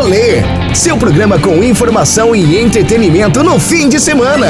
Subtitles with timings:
[0.00, 4.46] Rolê, seu programa com informação e entretenimento no fim de semana.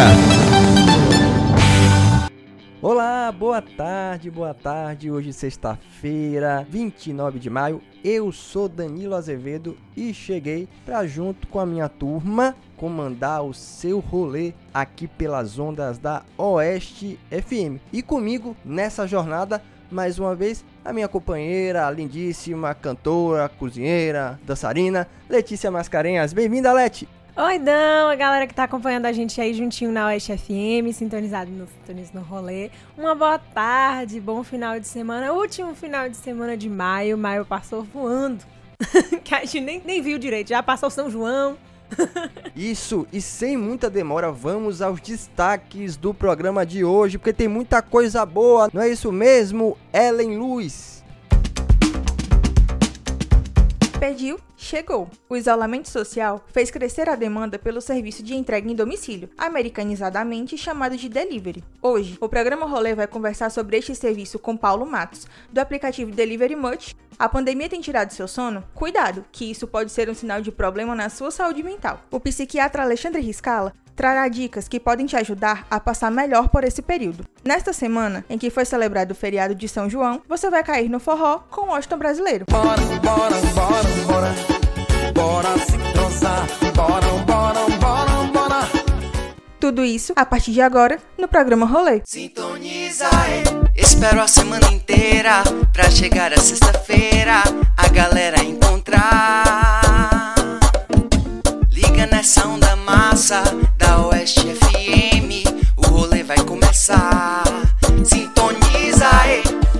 [2.83, 5.11] Olá, boa tarde, boa tarde.
[5.11, 7.81] Hoje sexta-feira, 29 de maio.
[8.05, 14.01] Eu sou Danilo Azevedo e cheguei para junto com a minha turma comandar o seu
[14.01, 17.81] rolê aqui pelas ondas da Oeste FM.
[17.91, 25.09] E comigo nessa jornada mais uma vez a minha companheira, a lindíssima cantora, cozinheira, dançarina,
[25.29, 26.33] Letícia Mascarenhas.
[26.33, 27.09] Bem-vinda, Leti!
[27.37, 31.51] Oi, Dão, a galera que tá acompanhando a gente aí juntinho na Oeste FM, sintonizado
[31.53, 32.69] no Sintonismo no Rolê.
[32.97, 37.17] Uma boa tarde, bom final de semana, último final de semana de maio.
[37.17, 38.45] Maio passou voando,
[39.23, 41.57] que a gente nem, nem viu direito, já passou São João.
[42.55, 47.81] Isso, e sem muita demora, vamos aos destaques do programa de hoje, porque tem muita
[47.81, 50.98] coisa boa, não é isso mesmo, Ellen Luz?
[53.99, 55.11] Pediu, chegou.
[55.29, 60.97] O isolamento social fez crescer a demanda pelo serviço de entrega em domicílio, americanizadamente chamado
[60.97, 61.65] de delivery.
[61.83, 66.55] Hoje, o programa Rolê vai conversar sobre este serviço com Paulo Matos, do aplicativo Delivery
[66.55, 66.95] Much.
[67.19, 68.63] A pandemia tem tirado seu sono?
[68.73, 72.01] Cuidado, que isso pode ser um sinal de problema na sua saúde mental.
[72.09, 76.81] O psiquiatra Alexandre Riscala trará dicas que podem te ajudar a passar melhor por esse
[76.81, 77.25] período.
[77.45, 81.01] Nesta semana, em que foi celebrado o feriado de São João, você vai cair no
[81.01, 82.45] forró com o Washington brasileiro.
[82.49, 84.35] Bora, bora, bora, bora,
[85.13, 88.69] bora se bora, bora, bora, bora.
[89.59, 92.01] Tudo isso a partir de agora no programa Rolê.
[92.05, 93.11] Sintoniza,
[93.75, 97.43] espero a semana inteira pra chegar a sexta-feira
[97.77, 100.38] a galera encontrar.
[101.99, 103.43] Liga nessa onda massa
[103.77, 105.43] da Oeste FM,
[105.77, 107.43] o rolê vai começar.
[108.05, 109.11] Sintoniza,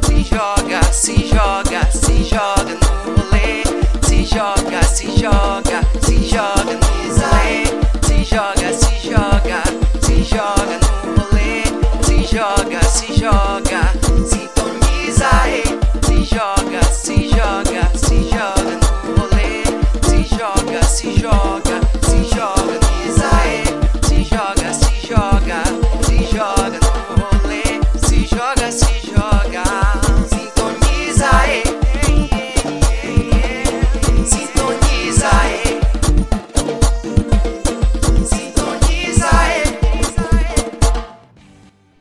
[0.03, 3.63] se joga, se joga, se joga no rolê,
[4.03, 6.88] se joga, se joga, se joga no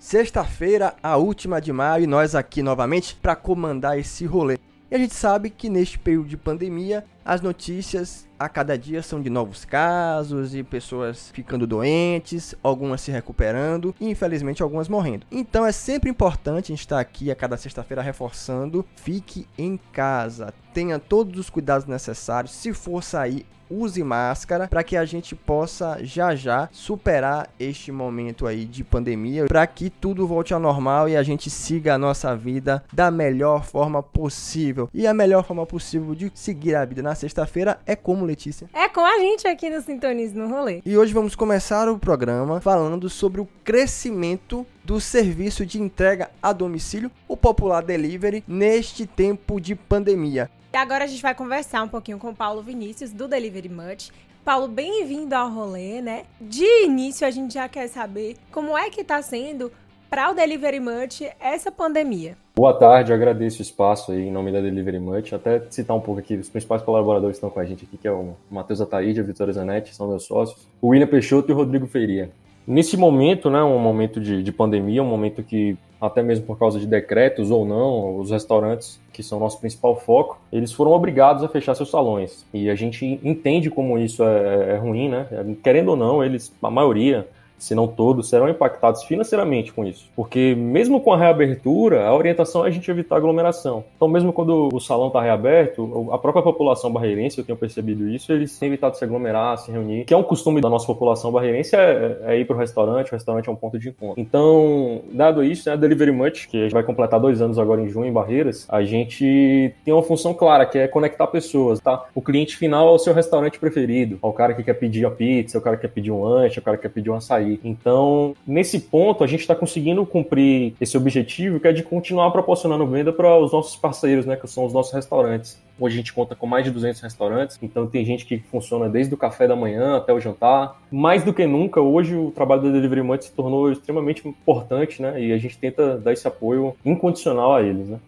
[0.10, 4.58] Sexta-feira, a última de maio, e nós aqui novamente para comandar esse rolê.
[4.90, 9.22] E a gente sabe que neste período de pandemia, as notícias a cada dia são
[9.22, 15.26] de novos casos e pessoas ficando doentes, algumas se recuperando e infelizmente algumas morrendo.
[15.32, 20.54] Então é sempre importante a gente estar aqui a cada sexta-feira reforçando: fique em casa,
[20.74, 22.54] tenha todos os cuidados necessários.
[22.54, 28.48] Se for sair, use máscara para que a gente possa já já superar este momento
[28.48, 32.36] aí de pandemia, para que tudo volte ao normal e a gente siga a nossa
[32.36, 34.90] vida da melhor forma possível.
[34.94, 38.70] E a melhor forma possível de seguir a vida na sexta-feira é como Letícia?
[38.74, 40.82] É com a gente aqui no Sintonismo no Rolê.
[40.86, 46.54] E hoje vamos começar o programa falando sobre o crescimento do serviço de entrega a
[46.54, 50.50] domicílio, o popular delivery, neste tempo de pandemia.
[50.74, 54.12] E agora a gente vai conversar um pouquinho com o Paulo Vinícius, do Delivery Much.
[54.46, 56.26] Paulo, bem-vindo ao rolê, né?
[56.40, 59.72] De início, a gente já quer saber como é que está sendo
[60.10, 62.38] para o Delivery Much essa pandemia.
[62.58, 65.32] Boa tarde, agradeço o espaço aí em nome da Delivery Much.
[65.32, 68.08] Até citar um pouco aqui, os principais colaboradores que estão com a gente aqui, que
[68.08, 71.56] é o Matheus Ataíde, a Vitória Zanetti, são meus sócios, o William Peixoto e o
[71.56, 72.32] Rodrigo Feiria.
[72.66, 76.80] Nesse momento, né, um momento de, de pandemia, um momento que, até mesmo por causa
[76.80, 81.48] de decretos ou não, os restaurantes, que são nosso principal foco, eles foram obrigados a
[81.48, 82.44] fechar seus salões.
[82.52, 85.28] E a gente entende como isso é, é ruim, né?
[85.64, 90.10] Querendo ou não, eles, a maioria, se não todos, serão impactados financeiramente com isso.
[90.16, 93.84] Porque mesmo com a reabertura, a orientação é a gente evitar aglomeração.
[93.96, 98.32] Então, mesmo quando o salão está reaberto, a própria população barreirense, eu tenho percebido isso,
[98.32, 101.76] eles têm evitado se aglomerar, se reunir, que é um costume da nossa população barreirense,
[101.76, 104.20] é, é ir para o restaurante, o restaurante é um ponto de encontro.
[104.20, 108.08] Então, dado isso, né, a Delivery Much, que vai completar dois anos agora em junho
[108.08, 112.06] em Barreiras, a gente tem uma função clara, que é conectar pessoas, tá?
[112.14, 115.62] O cliente final ao seu restaurante preferido, ao cara que quer pedir a pizza, o
[115.62, 118.80] cara que quer pedir um lanche, o cara que quer pedir um açaí, Então, nesse
[118.80, 123.38] ponto, a gente está conseguindo cumprir esse objetivo, que é de continuar proporcionando venda para
[123.38, 125.62] os nossos parceiros, né, que são os nossos restaurantes.
[125.80, 129.14] Hoje a gente conta com mais de 200 restaurantes, então tem gente que funciona desde
[129.14, 130.76] o café da manhã até o jantar.
[130.92, 135.22] Mais do que nunca, hoje o trabalho do Delivery Munch se tornou extremamente importante, né?
[135.22, 138.00] E a gente tenta dar esse apoio incondicional a eles, né?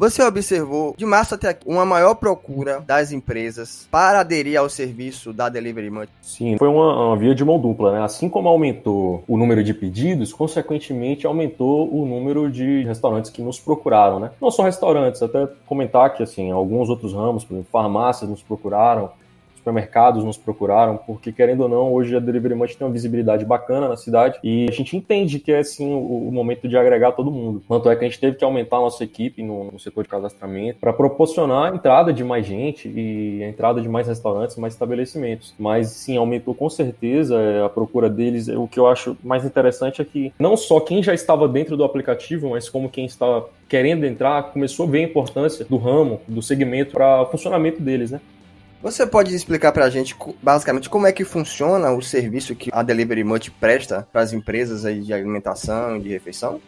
[0.00, 5.30] Você observou de março até aqui uma maior procura das empresas para aderir ao serviço
[5.30, 6.08] da Delivery Munch?
[6.22, 8.02] Sim, foi uma, uma, via de mão dupla, né?
[8.02, 13.60] Assim como aumentou o número de pedidos, consequentemente aumentou o número de restaurantes que nos
[13.60, 14.30] procuraram, né?
[14.40, 19.10] Não só restaurantes, até comentar que assim, alguns outros ramos, por exemplo, farmácias nos procuraram,
[19.60, 23.88] supermercados nos procuraram, porque querendo ou não, hoje a Delivery Munch tem uma visibilidade bacana
[23.88, 27.30] na cidade e a gente entende que é assim o, o momento de agregar todo
[27.30, 27.62] mundo.
[27.68, 30.08] Tanto é que a gente teve que aumentar a nossa equipe no, no setor de
[30.08, 34.72] cadastramento para proporcionar a entrada de mais gente e a entrada de mais restaurantes, mais
[34.72, 35.54] estabelecimentos.
[35.58, 38.48] Mas sim, aumentou com certeza é, a procura deles.
[38.48, 41.84] O que eu acho mais interessante é que não só quem já estava dentro do
[41.84, 46.42] aplicativo, mas como quem estava querendo entrar começou a ver a importância do ramo, do
[46.42, 48.20] segmento para o funcionamento deles, né?
[48.82, 52.82] Você pode explicar para a gente, basicamente, como é que funciona o serviço que a
[52.82, 56.62] Delivery Much presta para as empresas aí de alimentação e de refeição?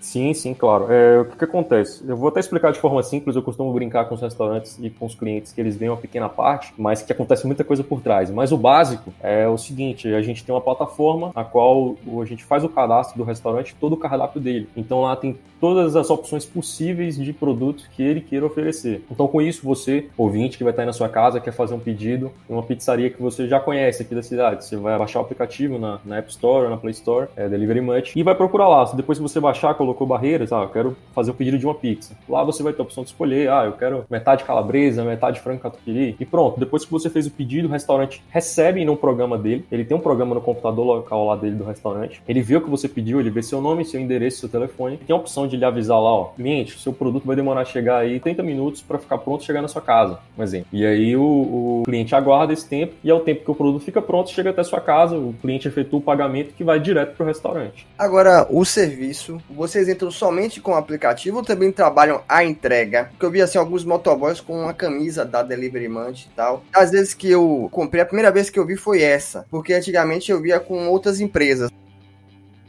[0.00, 0.90] Sim, sim, claro.
[0.90, 2.02] É, o que, que, acontece?
[2.08, 5.04] Eu vou até explicar de forma simples, eu costumo brincar com os restaurantes e com
[5.04, 8.30] os clientes que eles veem uma pequena parte, mas que acontece muita coisa por trás.
[8.30, 12.44] Mas o básico é o seguinte, a gente tem uma plataforma a qual a gente
[12.44, 14.68] faz o cadastro do restaurante, todo o cardápio dele.
[14.74, 19.04] Então lá tem todas as opções possíveis de produtos que ele queira oferecer.
[19.10, 21.78] Então com isso você, ouvinte que vai estar aí na sua casa, quer fazer um
[21.78, 25.22] pedido em uma pizzaria que você já conhece aqui da cidade, você vai baixar o
[25.22, 28.68] aplicativo na, na App Store ou na Play Store, é Delivery Much, e vai procurar
[28.68, 28.84] lá.
[28.94, 32.16] Depois que você baixar, colocou barreiras, ah, eu quero fazer o pedido de uma pizza.
[32.28, 35.60] Lá você vai ter a opção de escolher, ah, eu quero metade calabresa, metade frango
[35.60, 36.58] catupiry, e pronto.
[36.58, 40.00] Depois que você fez o pedido, o restaurante recebe no programa dele, ele tem um
[40.00, 43.30] programa no computador local lá dele do restaurante, ele vê o que você pediu, ele
[43.30, 46.24] vê seu nome, seu endereço, seu telefone, tem a opção de lhe avisar lá, ó,
[46.36, 49.68] cliente, seu produto vai demorar a chegar aí 30 minutos para ficar pronto chegar na
[49.68, 50.68] sua casa, um exemplo.
[50.72, 54.00] E aí o, o, cliente aguarda esse tempo e ao tempo que o produto fica
[54.00, 57.26] pronto, chega até sua casa, o cliente efetua o pagamento que vai direto para o
[57.26, 57.86] restaurante.
[57.98, 59.38] Agora, o serviço,
[59.80, 63.06] vocês entram somente com o aplicativo ou também trabalham a entrega?
[63.10, 66.62] Porque eu vi assim alguns motoboys com uma camisa da Delivery Munch e tal.
[66.72, 70.30] Às vezes que eu comprei, a primeira vez que eu vi foi essa, porque antigamente
[70.30, 71.70] eu via com outras empresas.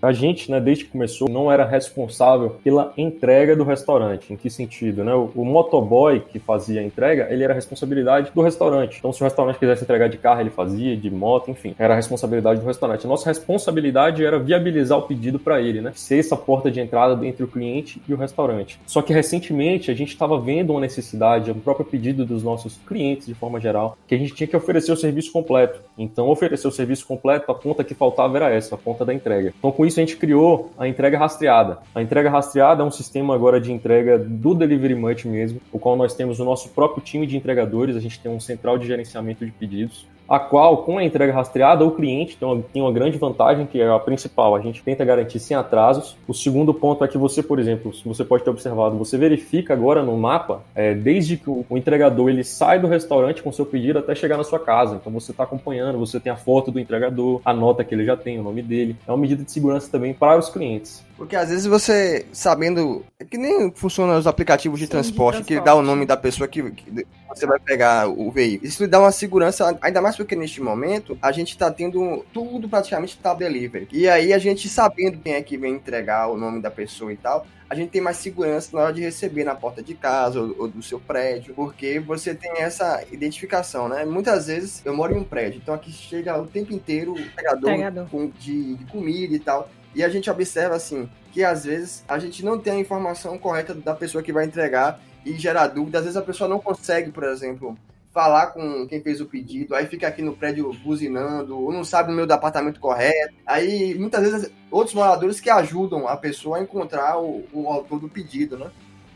[0.02, 4.34] A gente, né, desde que começou, não era responsável pela entrega do restaurante.
[4.34, 5.14] Em que sentido, né?
[5.14, 8.98] O, o, motoboy que fazia a entrega, ele era responsabilidade do restaurante.
[8.98, 11.96] Então, se o restaurante quisesse entregar de carro, ele fazia, de moto, enfim, era a
[11.96, 13.06] responsabilidade do restaurante.
[13.06, 15.92] A nossa responsabilidade era viabilizar o pedido para ele, né?
[15.94, 18.80] Ser essa porta de entrada entre o cliente e o restaurante.
[18.88, 23.28] Só que recentemente a gente estava vendo uma necessidade, o próprio pedido dos nossos clientes,
[23.28, 25.80] de forma geral, que a gente tinha que oferecer o serviço completo.
[25.98, 29.54] Então, oferecer o serviço completo, a ponta que faltava era essa, a ponta da entrega.
[29.58, 31.80] Então, com isso a gente criou a entrega rastreada.
[31.94, 35.96] A entrega rastreada é um sistema agora de entrega do Delivery Much mesmo, o qual
[35.96, 39.46] nós temos o nosso próprio time de entregadores, a gente tem um central de gerenciamento
[39.46, 43.18] de pedidos a qual, com a entrega rastreada, o cliente tem uma, tem uma grande
[43.18, 46.16] vantagem, que é a principal, a gente tenta garantir sem atrasos.
[46.26, 49.74] O segundo ponto é que você, por exemplo, se você pode ter observado, você verifica
[49.74, 53.66] agora no mapa, é, desde que o, o, entregador ele sai do restaurante com seu
[53.66, 54.96] pedido até chegar na sua casa.
[54.96, 58.16] Então você está acompanhando, você tem a foto do entregador, a nota que ele já
[58.16, 58.96] tem, o nome dele.
[59.06, 61.04] É uma medida de segurança também para os clientes.
[61.22, 63.06] Porque às vezes você, sabendo.
[63.20, 66.04] É que nem funciona os aplicativos de, Sim, transporte, de transporte, que dá o nome
[66.04, 68.68] da pessoa que, que, você vai pegar o veículo.
[68.68, 72.68] Isso lhe dá uma segurança, ainda mais porque neste momento a gente tá tendo tudo
[72.68, 73.88] praticamente tá delivery.
[73.92, 77.18] E aí a gente sabendo quem é que vem entregar o nome da pessoa e
[77.18, 80.56] tal, a gente tem mais segurança na hora de receber na porta de casa ou,
[80.58, 84.06] ou, do seu prédio, porque você tem essa identificação, né?
[84.06, 87.70] Muitas vezes eu moro em um prédio, então aqui chega o tempo inteiro o pegador,
[88.10, 89.70] Com, de, de comida e tal.
[89.94, 93.74] E a gente observa assim que às vezes a gente não tem a informação correta
[93.74, 96.00] da pessoa que vai entregar e gera dúvida.
[96.00, 97.78] Às vezes a pessoa não consegue, por exemplo,
[98.14, 102.12] falar com quem fez o pedido, aí fica aqui no prédio buzinando, ou não sabe
[102.12, 103.34] o meu do apartamento correto.
[103.46, 108.10] Aí muitas vezes outros moradores que ajudam a pessoa a encontrar o, o autor do
[108.10, 108.70] pedido, né?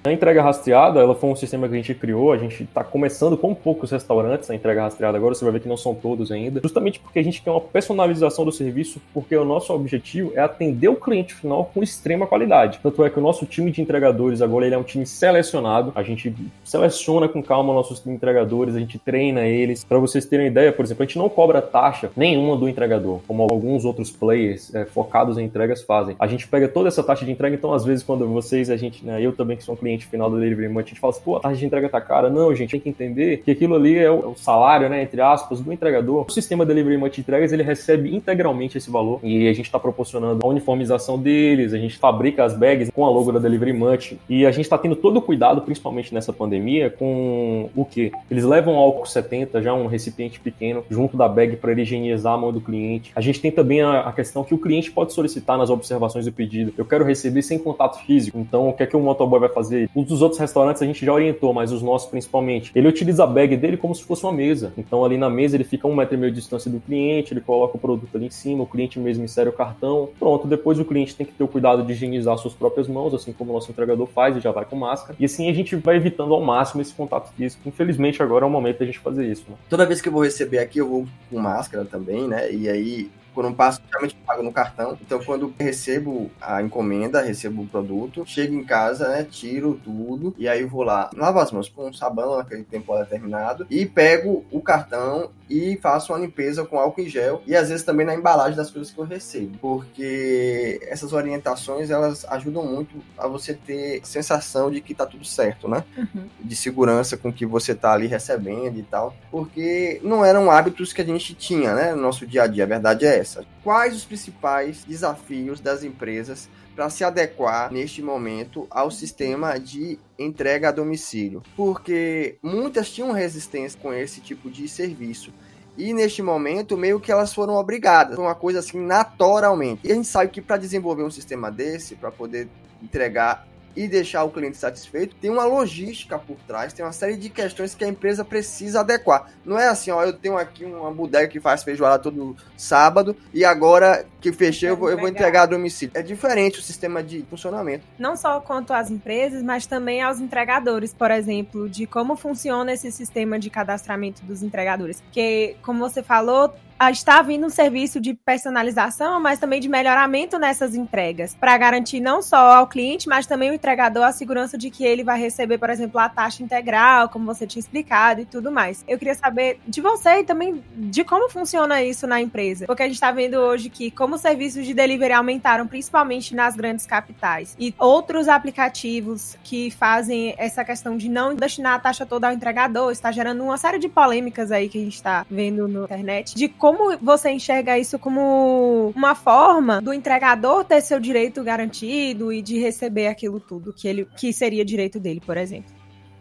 [0.05, 3.35] A entrega rastreada, ela foi um sistema que a gente criou, a gente está começando
[3.35, 6.62] com poucos restaurantes a entrega rastreada agora, você vai ver que não são todos ainda,
[6.62, 10.89] justamente porque a gente quer uma personalização do serviço, porque o nosso objetivo é atender
[10.89, 12.79] o cliente final com extrema qualidade.
[12.83, 16.03] Tanto é que o nosso time de entregadores agora ele é um time selecionado, a
[16.03, 16.31] gente
[16.63, 19.83] seleciona com calma nossos entregadores, a gente treina eles.
[19.83, 23.41] Para vocês terem ideia, por exemplo, a gente não cobra taxa nenhuma do entregador, como
[23.41, 26.15] alguns outros players é, focados em entregas fazem.
[26.19, 29.03] A gente pega toda essa taxa de entrega, então às vezes quando vocês, a gente,
[29.03, 31.11] né, eu também que sou um cliente cliente final do delivery much, a gente fala
[31.11, 32.29] assim, pô, a taxa de entrega tá cara.
[32.29, 35.71] Não, gente, tem que entender que aquilo ali é o, salário, né, entre aspas, do
[35.71, 36.25] entregador.
[36.27, 40.45] O sistema delivery much entregas, ele recebe integralmente esse valor e a gente está proporcionando
[40.45, 44.45] a uniformização deles, a gente fabrica as bags com a logo da Delivery Much e
[44.45, 48.11] a gente está tendo todo o cuidado, principalmente nessa pandemia, com o que?
[48.29, 52.37] Eles levam álcool 70, já um recipiente pequeno, junto da bag para ele higienizar a
[52.37, 53.11] mão do cliente.
[53.15, 56.31] A gente tem também a, a questão que o cliente pode solicitar nas observações do
[56.31, 56.73] pedido.
[56.77, 58.37] Eu quero receber sem contato físico.
[58.37, 59.84] Então, o que é que o motoboy vai fazer?
[59.93, 62.71] Os dos outros restaurantes a gente já orientou, mas os nossos principalmente.
[62.75, 64.73] Ele utiliza a bag dele como se fosse uma mesa.
[64.77, 67.41] Então ali na mesa ele fica um metro e meio de distância do cliente, ele
[67.41, 70.09] coloca o produto ali em cima, o cliente mesmo insere o cartão.
[70.19, 73.33] Pronto, depois o cliente tem que ter o cuidado de higienizar suas próprias mãos, assim
[73.33, 75.15] como o nosso entregador faz e já vai com máscara.
[75.19, 77.67] E assim a gente vai evitando ao máximo esse contato físico.
[77.67, 79.45] Infelizmente agora é o momento da gente fazer isso.
[79.49, 79.55] Né?
[79.69, 82.51] Toda vez que eu vou receber aqui, eu vou com máscara também, né?
[82.51, 84.97] E aí quando passo, geralmente pago no cartão.
[85.01, 90.47] Então, quando recebo a encomenda, recebo o produto, chego em casa, né, tiro tudo e
[90.47, 94.61] aí vou lá, lavo as mãos com um sabão naquele tempo determinado e pego o
[94.61, 98.55] cartão e faço uma limpeza com álcool em gel e às vezes também na embalagem
[98.55, 104.71] das coisas que eu recebo, porque essas orientações elas ajudam muito a você ter sensação
[104.71, 105.83] de que tá tudo certo, né?
[105.97, 106.27] Uhum.
[106.39, 111.01] De segurança com que você tá ali recebendo e tal, porque não eram hábitos que
[111.01, 112.63] a gente tinha, né, no nosso dia a dia.
[112.63, 113.46] A verdade é essa essa.
[113.63, 120.70] Quais os principais desafios das empresas para se adequar neste momento ao sistema de entrega
[120.70, 121.41] a domicílio?
[121.58, 125.34] Porque muitas tinham resistência com esse tipo de serviço.
[125.77, 128.17] E neste momento, meio que elas foram obrigadas.
[128.17, 129.82] Uma coisa assim, naturalmente.
[129.84, 132.48] E a gente sabe que para desenvolver um sistema desse, para poder
[132.82, 137.29] entregar e deixar o cliente satisfeito, tem uma logística por trás, tem uma série de
[137.29, 139.32] questões que a empresa precisa adequar.
[139.44, 143.44] Não é assim, ó, eu tenho aqui uma bodega que faz feijoada todo sábado e
[143.44, 145.91] agora que fechei eu vou, eu vou entregar a domicílio.
[145.96, 147.86] É diferente o sistema de funcionamento.
[148.00, 152.91] Não só quanto às empresas, mas também aos entregadores, por exemplo, de como funciona esse
[152.91, 155.01] sistema de cadastramento dos entregadores.
[155.01, 156.53] Porque, como você falou,
[156.91, 162.22] está vindo um serviço de personalização, mas também de melhoramento nessas entregas, para garantir não
[162.22, 165.70] só ao cliente, mas também o entregador a segurança de que ele vai receber, por
[165.70, 168.84] exemplo, a taxa integral, como você tinha explicado e tudo mais.
[168.88, 172.86] Eu queria saber de você e também de como funciona isso na empresa, porque a
[172.86, 177.55] gente está vendo hoje que como os serviços de delivery aumentaram principalmente nas grandes capitais
[177.60, 182.91] e outros aplicativos que fazem essa questão de não destinar a taxa toda ao entregador,
[182.91, 186.50] está gerando uma série de polêmicas aí que a gente está vendo na internet de
[186.65, 192.57] como você enxerga isso como uma forma do entregador ter seu direito garantido e de
[192.57, 195.72] receber aquilo tudo que ele que seria direito dele, por exemplo?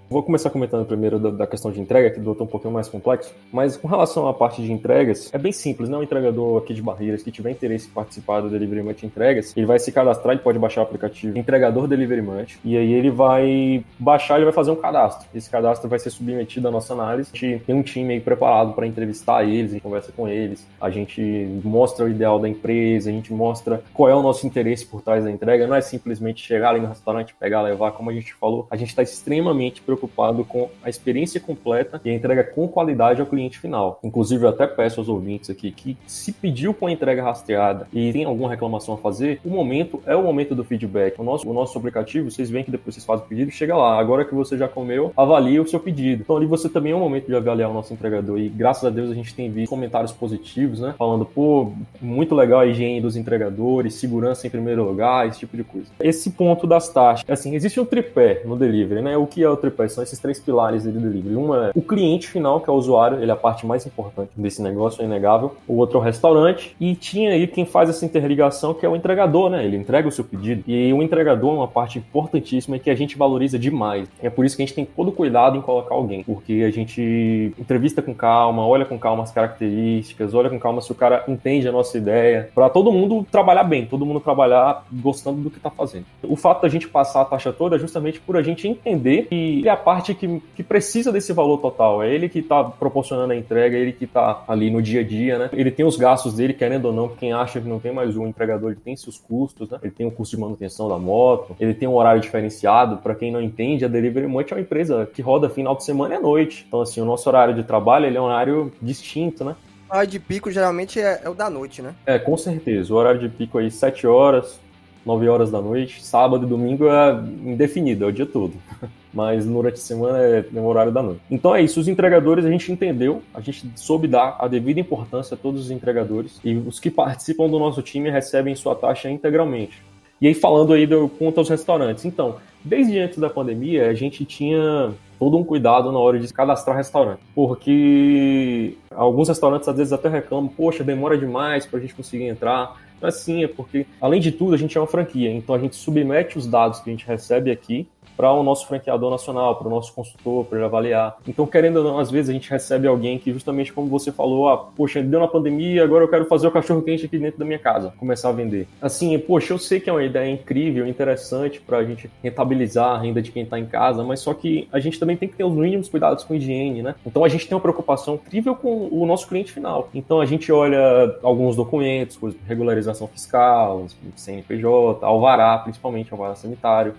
[0.09, 2.89] Vou começar comentando primeiro da, questão de entrega, que do outro é um pouquinho mais
[2.89, 6.01] complexo, mas com relação à parte de entregas, é bem simples, né?
[6.03, 9.79] Entregador aqui de Barreiras que tiver interesse em participar do Delivery Munch Entregas, ele vai
[9.79, 14.37] se cadastrar, ele pode baixar o aplicativo Entregador Delivery Munch, e aí ele vai baixar,
[14.37, 15.27] ele vai fazer um cadastro.
[15.35, 17.31] Esse cadastro vai ser submetido à nossa análise.
[17.33, 20.67] A gente tem um time aí preparado para entrevistar eles, a gente conversa com eles,
[20.79, 21.21] a gente
[21.65, 25.25] mostra o ideal da empresa, a gente mostra qual é o nosso interesse por trás
[25.25, 28.67] da entrega, não é simplesmente chegar ali no restaurante, pegar, levar, como a gente falou,
[28.71, 33.21] a gente está extremamente preocupado preocupado com a experiência completa e a entrega com qualidade
[33.21, 33.99] ao cliente final.
[34.03, 38.13] Inclusive, eu até peço aos ouvintes aqui que se pediu com a entrega rastreada e
[38.13, 41.19] tem alguma reclamação a fazer, o momento é o momento do feedback.
[41.19, 43.99] O nosso, o nosso aplicativo, vocês veem que depois vocês fazem o pedido, chega lá.
[43.99, 46.23] Agora que você já comeu, avalie o seu pedido.
[46.23, 48.39] Então ali você também é o momento de avaliar o nosso entregador.
[48.39, 50.95] E graças a Deus a gente tem visto comentários positivos, né?
[50.99, 55.65] Falando, pô, muito legal a higiene dos entregadores, segurança em primeiro lugar, esse tipo de
[55.65, 55.87] coisa.
[56.01, 59.17] Esse ponto das taxas, assim, existe um tripé no delivery, né?
[59.17, 59.84] O que é o tripé?
[59.93, 61.37] São esses três pilares do delivery.
[61.37, 64.31] Uma é o cliente final, que é o usuário, ele é a parte mais importante
[64.37, 65.57] desse negócio, é inegável.
[65.67, 66.75] O outro é o restaurante.
[66.81, 69.65] E tinha aí quem faz essa interligação, que é o entregador, né?
[69.65, 70.63] Ele entrega o seu pedido.
[70.67, 74.09] E o entregador é uma parte importantíssima que a gente valoriza demais.
[74.23, 76.23] É por isso que a gente tem todo cuidado em colocar alguém.
[76.25, 80.91] Porque a gente entrevista com calma, olha com calma as características, olha com calma se
[80.93, 82.49] o cara entende a nossa ideia.
[82.55, 86.07] Para todo mundo trabalhar bem, todo mundo trabalhar gostando do que tá fazendo.
[86.23, 89.63] O fato da gente passar a taxa toda é justamente por a gente entender que
[89.67, 92.03] é a parte que, que precisa desse valor total.
[92.03, 95.05] É ele que está proporcionando a entrega, é ele que está ali no dia a
[95.05, 95.51] dia, né?
[95.53, 98.27] Ele tem os gastos dele, querendo ou não, quem acha que não tem mais um
[98.27, 99.79] entregador, ele tem seus custos, né?
[99.83, 102.99] Ele tem o custo de manutenção da moto, ele tem um horário diferenciado.
[102.99, 106.15] Para quem não entende, a Delivery Munch é uma empresa que roda final de semana
[106.15, 106.65] e à noite.
[106.67, 109.55] Então, assim, o nosso horário de trabalho ele é um horário distinto, né?
[109.89, 111.95] O horário de pico geralmente é, é o da noite, né?
[112.07, 112.93] É, com certeza.
[112.93, 114.59] O horário de pico aí, 7 horas,
[115.05, 116.05] 9 horas da noite.
[116.05, 117.13] Sábado e domingo é
[117.45, 118.55] indefinido, é o dia todo.
[119.13, 121.21] Mas durante a semana é no horário da noite.
[121.31, 125.35] Então é isso, os entregadores a gente entendeu, a gente soube dar a devida importância
[125.35, 129.81] a todos os entregadores e os que participam do nosso time recebem sua taxa integralmente.
[130.21, 132.05] E aí falando aí do quanto aos restaurantes.
[132.05, 136.77] Então, desde antes da pandemia, a gente tinha todo um cuidado na hora de cadastrar
[136.77, 137.21] restaurante.
[137.35, 142.81] Porque alguns restaurantes às vezes até reclamam, poxa, demora demais para a gente conseguir entrar.
[143.05, 145.77] Mas sim, é porque, além de tudo, a gente é uma franquia, então a gente
[145.77, 149.71] submete os dados que a gente recebe aqui para o nosso franqueador nacional, para o
[149.71, 151.17] nosso consultor, para ele avaliar.
[151.27, 154.49] Então, querendo ou não, às vezes a gente recebe alguém que, justamente como você falou,
[154.49, 157.45] ah, poxa, deu na pandemia, agora eu quero fazer o cachorro quente aqui dentro da
[157.45, 158.69] minha casa, começar a vender.
[158.81, 162.99] Assim, poxa, eu sei que é uma ideia incrível, interessante para a gente rentabilizar a
[162.99, 165.45] renda de quem está em casa, mas só que a gente também tem que ter
[165.45, 166.95] os mínimos cuidados com higiene, né?
[167.07, 169.89] Então a gente tem uma preocupação incrível com o nosso cliente final.
[169.95, 176.95] Então a gente olha alguns documentos, regularização fiscal, CNPJ, alvará, principalmente alvará sanitário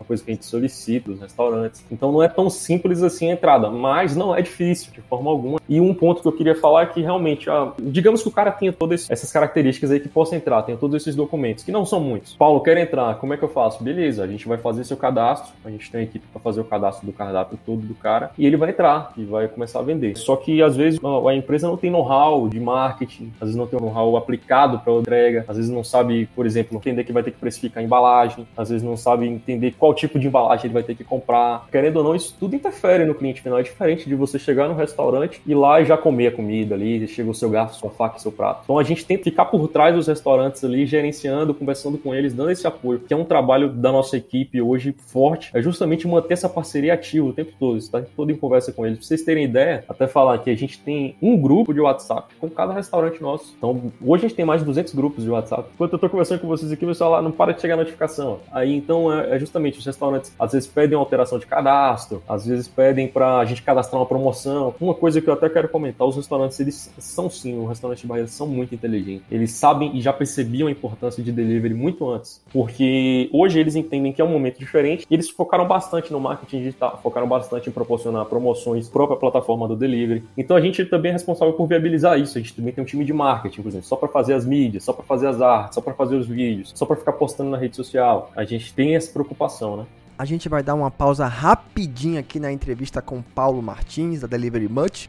[0.00, 1.84] uma coisa que a gente solicita dos restaurantes.
[1.90, 5.60] Então não é tão simples assim a entrada, mas não é difícil de forma alguma.
[5.68, 8.50] E um ponto que eu queria falar é que realmente, ah, digamos que o cara
[8.50, 12.00] tenha todas essas características aí que possa entrar, tenha todos esses documentos, que não são
[12.00, 12.34] muitos.
[12.34, 13.84] Paulo, quer entrar, como é que eu faço?
[13.84, 17.06] Beleza, a gente vai fazer seu cadastro, a gente tem equipe para fazer o cadastro
[17.06, 20.16] do cardápio todo do cara, e ele vai entrar e vai começar a vender.
[20.16, 23.78] Só que às vezes a empresa não tem know-how de marketing, às vezes não tem
[23.78, 27.38] know-how aplicado para entrega, às vezes não sabe, por exemplo, entender que vai ter que
[27.38, 30.82] precificar a embalagem, às vezes não sabe entender qual qual tipo de embalagem ele vai
[30.82, 31.66] ter que comprar.
[31.70, 33.58] Querendo ou não, isso tudo interfere no cliente final.
[33.58, 37.30] É diferente de você chegar no restaurante e lá já comer a comida ali, chega
[37.30, 38.60] o seu garfo, sua faca, seu prato.
[38.64, 42.32] Então a gente tem que ficar por trás dos restaurantes ali, gerenciando, conversando com eles,
[42.32, 46.34] dando esse apoio, que é um trabalho da nossa equipe hoje forte, é justamente manter
[46.34, 48.98] essa parceria ativa o tempo todo, estar todo em conversa com eles.
[48.98, 52.48] Pra vocês terem ideia, até falar que a gente tem um grupo de WhatsApp com
[52.48, 53.54] cada restaurante nosso.
[53.56, 55.68] Então, hoje a gente tem mais de 200 grupos de WhatsApp.
[55.74, 58.40] Enquanto eu tô conversando com vocês aqui, pessoal lá não para de chegar notificação.
[58.52, 62.68] Aí, então, é, é justamente os restaurantes às vezes pedem alteração de cadastro, às vezes
[62.68, 64.74] pedem para a gente cadastrar uma promoção.
[64.80, 68.06] Uma coisa que eu até quero comentar, os restaurantes, eles são sim, os restaurantes de
[68.08, 69.24] Bahia são muito inteligentes.
[69.30, 74.12] Eles sabem e já percebiam a importância de delivery muito antes, porque hoje eles entendem
[74.12, 77.72] que é um momento diferente e eles focaram bastante no marketing digital, focaram bastante em
[77.72, 80.22] proporcionar promoções própria plataforma do delivery.
[80.36, 82.36] Então a gente também é responsável por viabilizar isso.
[82.36, 84.84] A gente também tem um time de marketing, por exemplo, só para fazer as mídias,
[84.84, 87.56] só para fazer as artes, só para fazer os vídeos, só para ficar postando na
[87.56, 88.30] rede social.
[88.36, 89.86] A gente tem essa preocupação, né?
[90.18, 94.68] A gente vai dar uma pausa rapidinha aqui na entrevista com Paulo Martins, da Delivery
[94.68, 95.08] Much,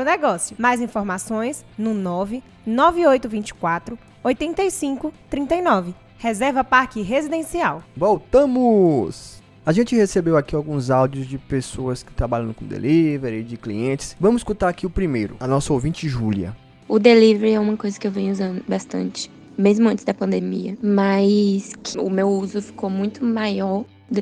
[0.03, 0.55] negócio.
[0.59, 5.93] Mais informações no 99824 8539.
[6.17, 7.83] Reserva Parque Residencial.
[7.97, 9.41] Voltamos!
[9.65, 14.15] A gente recebeu aqui alguns áudios de pessoas que trabalham com delivery, de clientes.
[14.19, 16.55] Vamos escutar aqui o primeiro, a nossa ouvinte Júlia.
[16.87, 21.73] O delivery é uma coisa que eu venho usando bastante, mesmo antes da pandemia, mas
[21.97, 24.21] o meu uso ficou muito maior da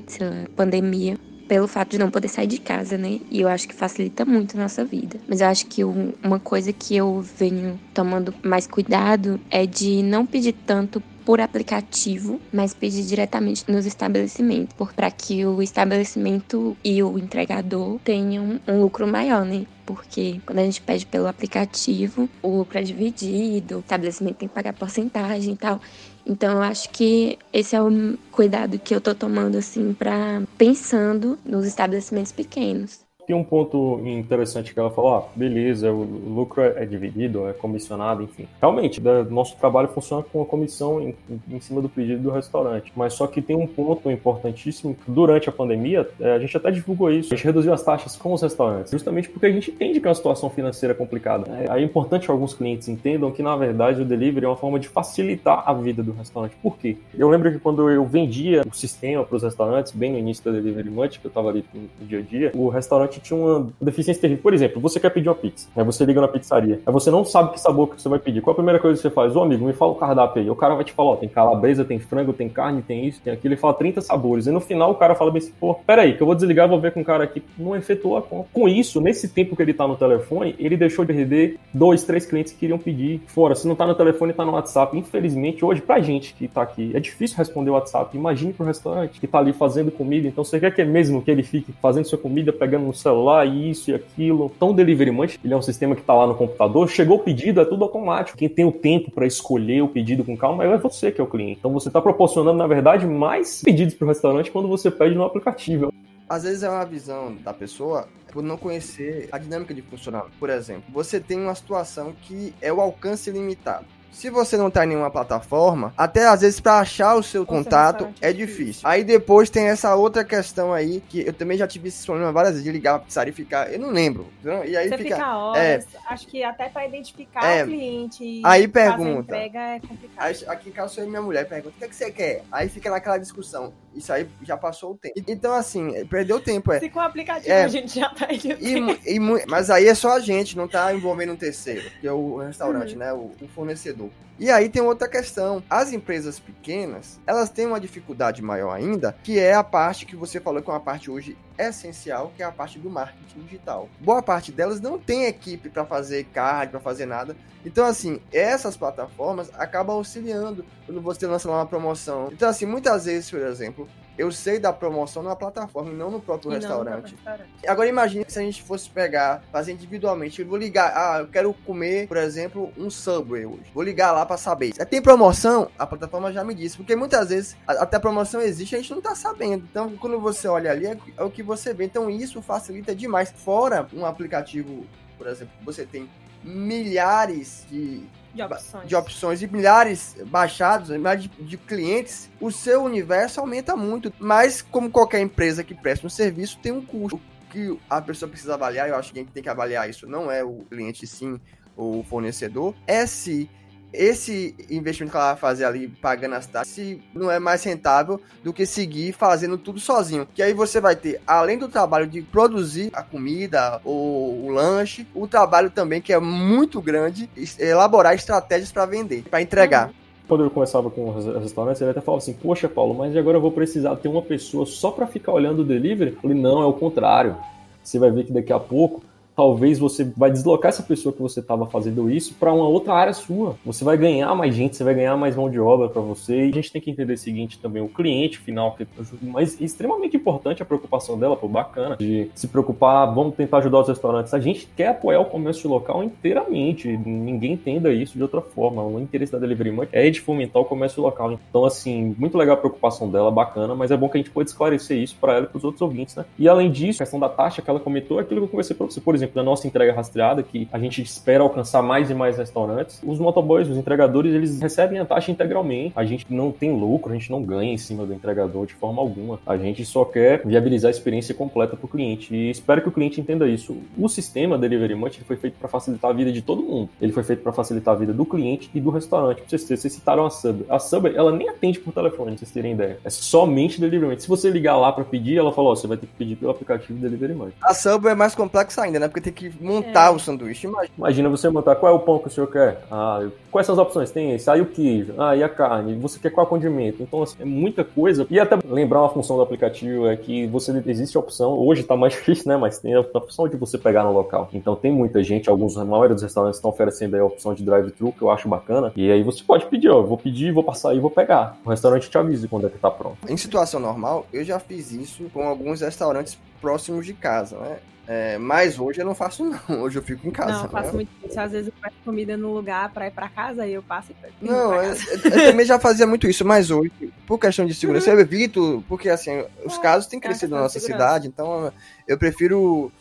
[0.56, 1.18] pandemia
[1.50, 3.20] pelo fato de não poder sair de casa, né?
[3.32, 5.20] E eu acho que facilita muito a nossa vida.
[5.28, 10.28] Mas eu acho que uma coisa que eu venho tomando mais cuidado é de não
[10.28, 17.18] pedir tanto por aplicativo, mas pedir diretamente nos estabelecimentos, para que o estabelecimento e o
[17.18, 19.66] entregador tenham um lucro maior, né?
[19.86, 24.54] Porque quando a gente pede pelo aplicativo, o lucro é dividido, o estabelecimento tem que
[24.54, 25.82] pagar porcentagem e tal.
[26.30, 27.90] Então eu acho que esse é o
[28.32, 34.74] cuidado que eu tô tomando assim para pensando nos estabelecimentos pequenos tem um ponto interessante
[34.74, 38.48] que ela falou, ah, beleza, o lucro é dividido, é comissionado, enfim.
[38.60, 41.16] Realmente, nosso trabalho funciona com a comissão em,
[41.48, 42.92] em, cima do pedido do restaurante.
[42.96, 46.72] Mas só que tem um ponto importantíssimo que durante a pandemia, é, a gente até
[46.72, 50.00] divulgou isso, a gente reduziu as taxas com os restaurantes, justamente porque a gente entende
[50.00, 51.46] que é uma situação financeira complicada.
[51.56, 54.80] É, é importante que alguns clientes entendam que, na verdade, o delivery é uma forma
[54.80, 56.56] de facilitar a vida do restaurante.
[56.64, 56.98] Por quê?
[57.14, 60.50] Eu lembro que quando eu vendia o sistema para os restaurantes, bem no início da
[60.50, 61.64] Delivery Munch, que eu estava ali
[62.02, 64.42] no dia a dia, o restaurante que tinha uma deficiência terrível.
[64.42, 67.24] Por exemplo, você quer pedir uma pizza, aí você liga na pizzaria, aí você não
[67.24, 68.42] sabe que sabor que você vai pedir.
[68.42, 69.36] Qual a primeira coisa que você faz?
[69.36, 70.50] Ô amigo, me fala o cardápio aí.
[70.50, 73.34] O cara vai te falar, ó, tem calabresa, tem frango, tem carne, tem isso, tem
[73.34, 73.54] aquilo.
[73.54, 74.48] Ele fala 30 sabores.
[74.48, 76.70] E no final o cara fala bem assim, pô, peraí, que eu vou desligar e
[76.70, 77.44] vou ver com o cara aqui.
[77.58, 78.48] Não efetuou a conta.
[78.52, 82.26] Com isso, nesse tempo que ele tá no telefone, ele deixou de perder dois, três
[82.26, 83.22] clientes que queriam pedir.
[83.28, 84.98] Fora, se não tá no telefone, tá no WhatsApp.
[84.98, 88.16] Infelizmente, hoje, pra gente que tá aqui, é difícil responder o WhatsApp.
[88.16, 90.28] Imagine pro restaurante que tá ali fazendo comida.
[90.28, 93.09] Então, você quer que é mesmo que ele fique fazendo sua comida, pegando no celular,
[93.46, 94.52] isso e aquilo.
[94.56, 97.20] Então, o Delivery Munch, ele é um sistema que está lá no computador, chegou o
[97.20, 98.38] pedido, é tudo automático.
[98.38, 101.28] Quem tem o tempo para escolher o pedido com calma é você que é o
[101.28, 101.58] cliente.
[101.60, 105.24] Então, você está proporcionando, na verdade, mais pedidos para o restaurante quando você pede no
[105.24, 105.94] aplicativo.
[106.28, 110.32] Às vezes é uma visão da pessoa por não conhecer a dinâmica de funcionamento.
[110.40, 113.86] Por exemplo, você tem uma situação que é o alcance limitado.
[114.12, 118.10] Se você não tá em nenhuma plataforma, até às vezes para achar o seu contato
[118.20, 118.82] é difícil.
[118.88, 122.54] Aí depois tem essa outra questão aí, que eu também já tive esse problema várias
[122.54, 124.28] vezes de ligar pra pizzaria e ficar, eu não lembro.
[124.66, 125.84] E aí Você fica, fica horas, é.
[126.10, 127.64] acho que até pra identificar É.
[127.64, 129.36] o cliente Aí pergunta.
[129.36, 130.18] é complicado.
[130.18, 132.12] Aí, aqui em casa sou eu e minha mulher pergunta, o que, é que você
[132.12, 132.44] quer?
[132.52, 133.74] Aí fica naquela discussão.
[133.96, 135.16] Isso aí já passou o tempo.
[135.28, 136.80] Então, assim, é, perdeu tempo, é.
[136.80, 137.64] Se com o aplicativo É.
[137.64, 139.00] a gente já perde o E tempo.
[139.06, 142.38] e mas aí é só a gente, não tá envolvendo um terceiro, que é o
[142.38, 143.00] restaurante, Uhum.
[143.00, 143.14] né?
[143.14, 143.99] O, o fornecedor.
[144.40, 145.62] E aí tem outra questão.
[145.70, 150.40] As empresas pequenas, elas têm uma dificuldade maior ainda, que é a parte que você
[150.40, 153.90] falou que é uma parte hoje essencial, que é a parte do marketing digital.
[154.00, 157.36] Boa parte delas não tem equipe para fazer card, para fazer nada.
[157.66, 162.30] Então, assim, essas plataformas acabam auxiliando quando você lança lá uma promoção.
[162.32, 166.20] Então, assim, muitas vezes, por exemplo, eu sei da promoção na plataforma e não no
[166.20, 167.14] próprio E não no restaurante.
[167.14, 167.68] próprio restaurante.
[167.70, 170.42] Agora imagine se a gente fosse pegar, fazer individualmente.
[170.42, 173.72] Eu vou ligar, ah, eu quero comer, por exemplo, um Subway hoje.
[173.74, 174.74] Vou ligar lá pra saber.
[174.74, 176.76] Se tem promoção, a plataforma já me disse.
[176.76, 179.66] Porque muitas vezes até a promoção existe, a gente não tá sabendo.
[179.70, 181.84] Então, quando você olha ali, é, é o que você vê.
[181.86, 183.32] Então, isso facilita demais.
[183.36, 184.86] Fora um aplicativo,
[185.18, 186.08] por exemplo, você tem
[186.44, 188.88] milhares de De opções.
[188.88, 194.14] de opções e milhares baixados, milhares de, de clientes, o seu universo aumenta muito.
[194.20, 197.18] Mas, como qualquer empresa que presta um serviço, tem um custo.
[197.18, 200.32] O que a pessoa precisa avaliar, eu acho que quem tem que avaliar isso não
[200.32, 201.40] é o cliente, sim,
[201.76, 203.50] o fornecedor, é se
[203.94, 208.54] esse investimento que ela vai fazer ali, pagando as taxas, não é mais rentável do
[208.54, 210.28] que seguir fazendo tudo sozinho.
[210.34, 215.08] Que aí você vai ter, além do trabalho de produzir a comida ou o lanche,
[215.14, 219.92] o trabalho também que é muito grande, elaborar estratégias para vender, para entregar.
[220.28, 223.42] Quando eu conversava com os restaurantes, ele até falava assim: Poxa, Paulo, mas agora eu
[223.42, 226.12] vou precisar ter uma pessoa só para ficar olhando o delivery?
[226.12, 227.36] Eu falei: Não, é o contrário.
[227.84, 229.02] Você vai ver que daqui a pouco
[229.40, 233.14] talvez você vai deslocar essa pessoa que você estava fazendo isso para uma outra área
[233.14, 233.56] sua.
[233.66, 236.48] Você vai ganhar mais gente, você vai ganhar mais mão de obra para você.
[236.48, 238.86] E a gente tem que entender o seguinte também, o cliente final, que
[239.22, 243.88] mas extremamente importante a preocupação dela, pô, bacana, de se preocupar, vamos tentar ajudar os
[243.88, 244.34] restaurantes.
[244.34, 248.84] A gente quer apoiar o comércio local inteiramente, ninguém entenda isso de outra forma.
[248.84, 251.32] O interesse da Delivery Munch é de fomentar o comércio local.
[251.32, 254.50] Então, assim, muito legal a preocupação dela, bacana, mas é bom que a gente pode
[254.50, 256.26] esclarecer isso para ela e para os outros ouvintes, né?
[256.38, 258.76] E além disso, a questão da taxa que ela comentou é aquilo que eu conversei
[258.76, 262.14] para você, por exemplo, da nossa entrega rastreada, que a gente espera alcançar mais e
[262.14, 263.02] mais restaurantes.
[263.04, 265.94] Os motoboys, os entregadores, eles recebem a taxa integralmente.
[265.96, 269.02] A gente não tem lucro, a gente não ganha em cima do entregador de forma
[269.02, 269.40] alguma.
[269.46, 272.34] A gente só quer viabilizar a experiência completa para o cliente.
[272.34, 273.78] E espero que o cliente entenda isso.
[273.98, 276.90] O sistema Delivery Munch foi feito para facilitar a vida de todo mundo.
[277.02, 279.44] Ele foi feito para facilitar a vida do cliente e do restaurante.
[279.48, 280.66] Vocês, vocês citaram a Subway.
[280.70, 283.00] A Subway, ela nem atende por telefone, pra vocês terem ideia.
[283.04, 284.24] É somente Delivery Munch.
[284.24, 286.52] Se você ligar lá para pedir, ela falou, ó, você vai ter que pedir pelo
[286.52, 287.54] aplicativo Delivery Munch.
[287.62, 289.08] A Subway é mais complexa ainda, né?
[289.08, 290.10] Porque tem que montar É.
[290.16, 290.68] o sanduíche.
[290.68, 290.94] Imagina.
[290.98, 292.82] Imagina você montar qual é o pão que o senhor quer.
[292.92, 294.12] Ah, quais são as opções?
[294.12, 295.96] Tem esse, aí o queijo, ah, e a carne.
[296.00, 297.02] Você quer qual condimento?
[297.04, 298.26] Então, assim, é muita coisa.
[298.30, 301.96] E até lembrar uma função do aplicativo é que você existe a opção, hoje tá
[301.96, 302.58] mais difícil, né?
[302.58, 304.50] Mas tem a opção de você pegar no local.
[304.54, 307.64] Então tem muita gente, alguns, a maioria dos restaurantes estão oferecendo aí a opção de
[307.64, 308.92] drive-thru, que eu acho bacana.
[308.96, 311.58] E aí você pode pedir, ó, vou pedir, vou passar aí, vou pegar.
[311.66, 313.18] O restaurante te avisa quando é que tá pronto.
[313.28, 317.80] Em situação normal, eu já fiz isso com alguns restaurantes próximos de casa, né?
[318.12, 319.60] É, mas hoje eu não faço, não.
[319.84, 320.52] Hoje eu fico em casa.
[320.52, 320.94] Não, eu faço né?
[320.96, 321.40] muito isso.
[321.40, 324.16] Às vezes eu peço comida no lugar pra ir pra casa e eu passo e
[324.16, 325.04] pego Não, eu, casa.
[325.12, 326.92] eu- eu também já fazia muito isso, mas hoje,
[327.28, 330.58] por questão de segurança, eu evito, porque assim, os É, casos têm é crescido questão
[330.58, 331.72] na nossa cidade, então
[332.08, 332.92] eu prefiro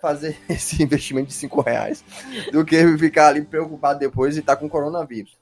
[0.00, 2.02] fazer esse investimento de 5 reais
[2.50, 5.36] do que ficar ali preocupado depois e estar com coronavírus.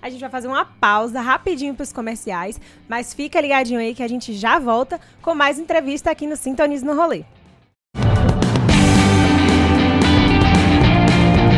[0.00, 4.08] A gente vai fazer uma pausa rapidinho pros comerciais, mas fica ligadinho aí que a
[4.08, 7.24] gente já volta com mais entrevista aqui no Sintonize no Rolê.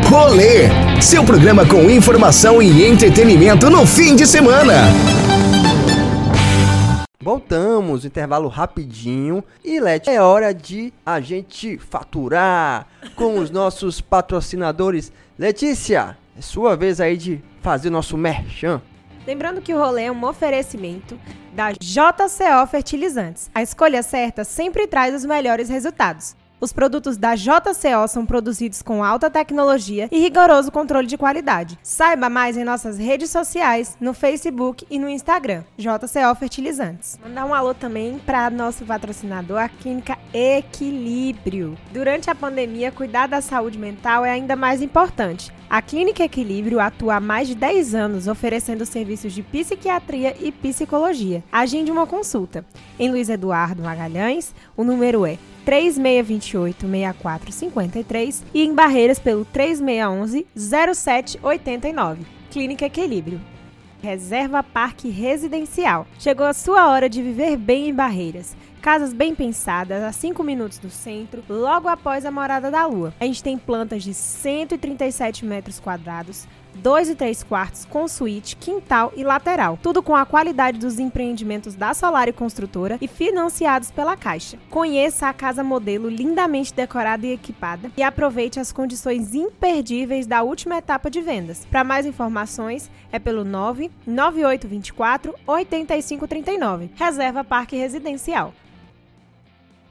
[0.08, 4.72] Rolê, seu programa com informação e entretenimento no fim de semana.
[7.22, 9.44] Voltamos, intervalo rapidinho.
[9.62, 15.12] E Let, é hora de a gente faturar com os nossos patrocinadores.
[15.38, 18.80] Letícia, é sua vez aí de fazer o nosso merchan.
[19.26, 21.18] Lembrando que o rolê é um oferecimento
[21.52, 23.50] da JCO Fertilizantes.
[23.54, 26.34] A escolha certa sempre traz os melhores resultados.
[26.60, 31.78] Os produtos da JCO são produzidos com alta tecnologia e rigoroso controle de qualidade.
[31.82, 37.18] Saiba mais em nossas redes sociais, no Facebook e no Instagram, JCO Fertilizantes.
[37.24, 41.78] Mandar um alô também para nosso patrocinador, a Clínica Equilíbrio.
[41.92, 45.50] Durante a pandemia, cuidar da saúde mental é ainda mais importante.
[45.70, 51.42] A Clínica Equilíbrio atua há mais de 10 anos oferecendo serviços de psiquiatria e psicologia.
[51.50, 52.66] Agende uma consulta.
[52.98, 62.18] Em Luiz Eduardo Magalhães, o número é 3628-6453 e em Barreiras pelo 3611-0789.
[62.50, 63.40] Clínica Equilíbrio.
[64.02, 66.06] Reserva Parque Residencial.
[66.18, 68.56] Chegou a sua hora de viver bem em Barreiras.
[68.80, 73.12] Casas bem pensadas, a 5 minutos do centro, logo após a Morada da Lua.
[73.20, 79.12] A gente tem plantas de 137 metros quadrados, 2 e 3 quartos com suíte, quintal
[79.16, 79.78] e lateral.
[79.82, 84.58] Tudo com a qualidade dos empreendimentos da Solário Construtora e financiados pela Caixa.
[84.70, 90.78] Conheça a casa modelo lindamente decorada e equipada e aproveite as condições imperdíveis da última
[90.78, 91.66] etapa de vendas.
[91.70, 96.90] Para mais informações, é pelo 99824 8539.
[96.96, 98.54] Reserva Parque Residencial.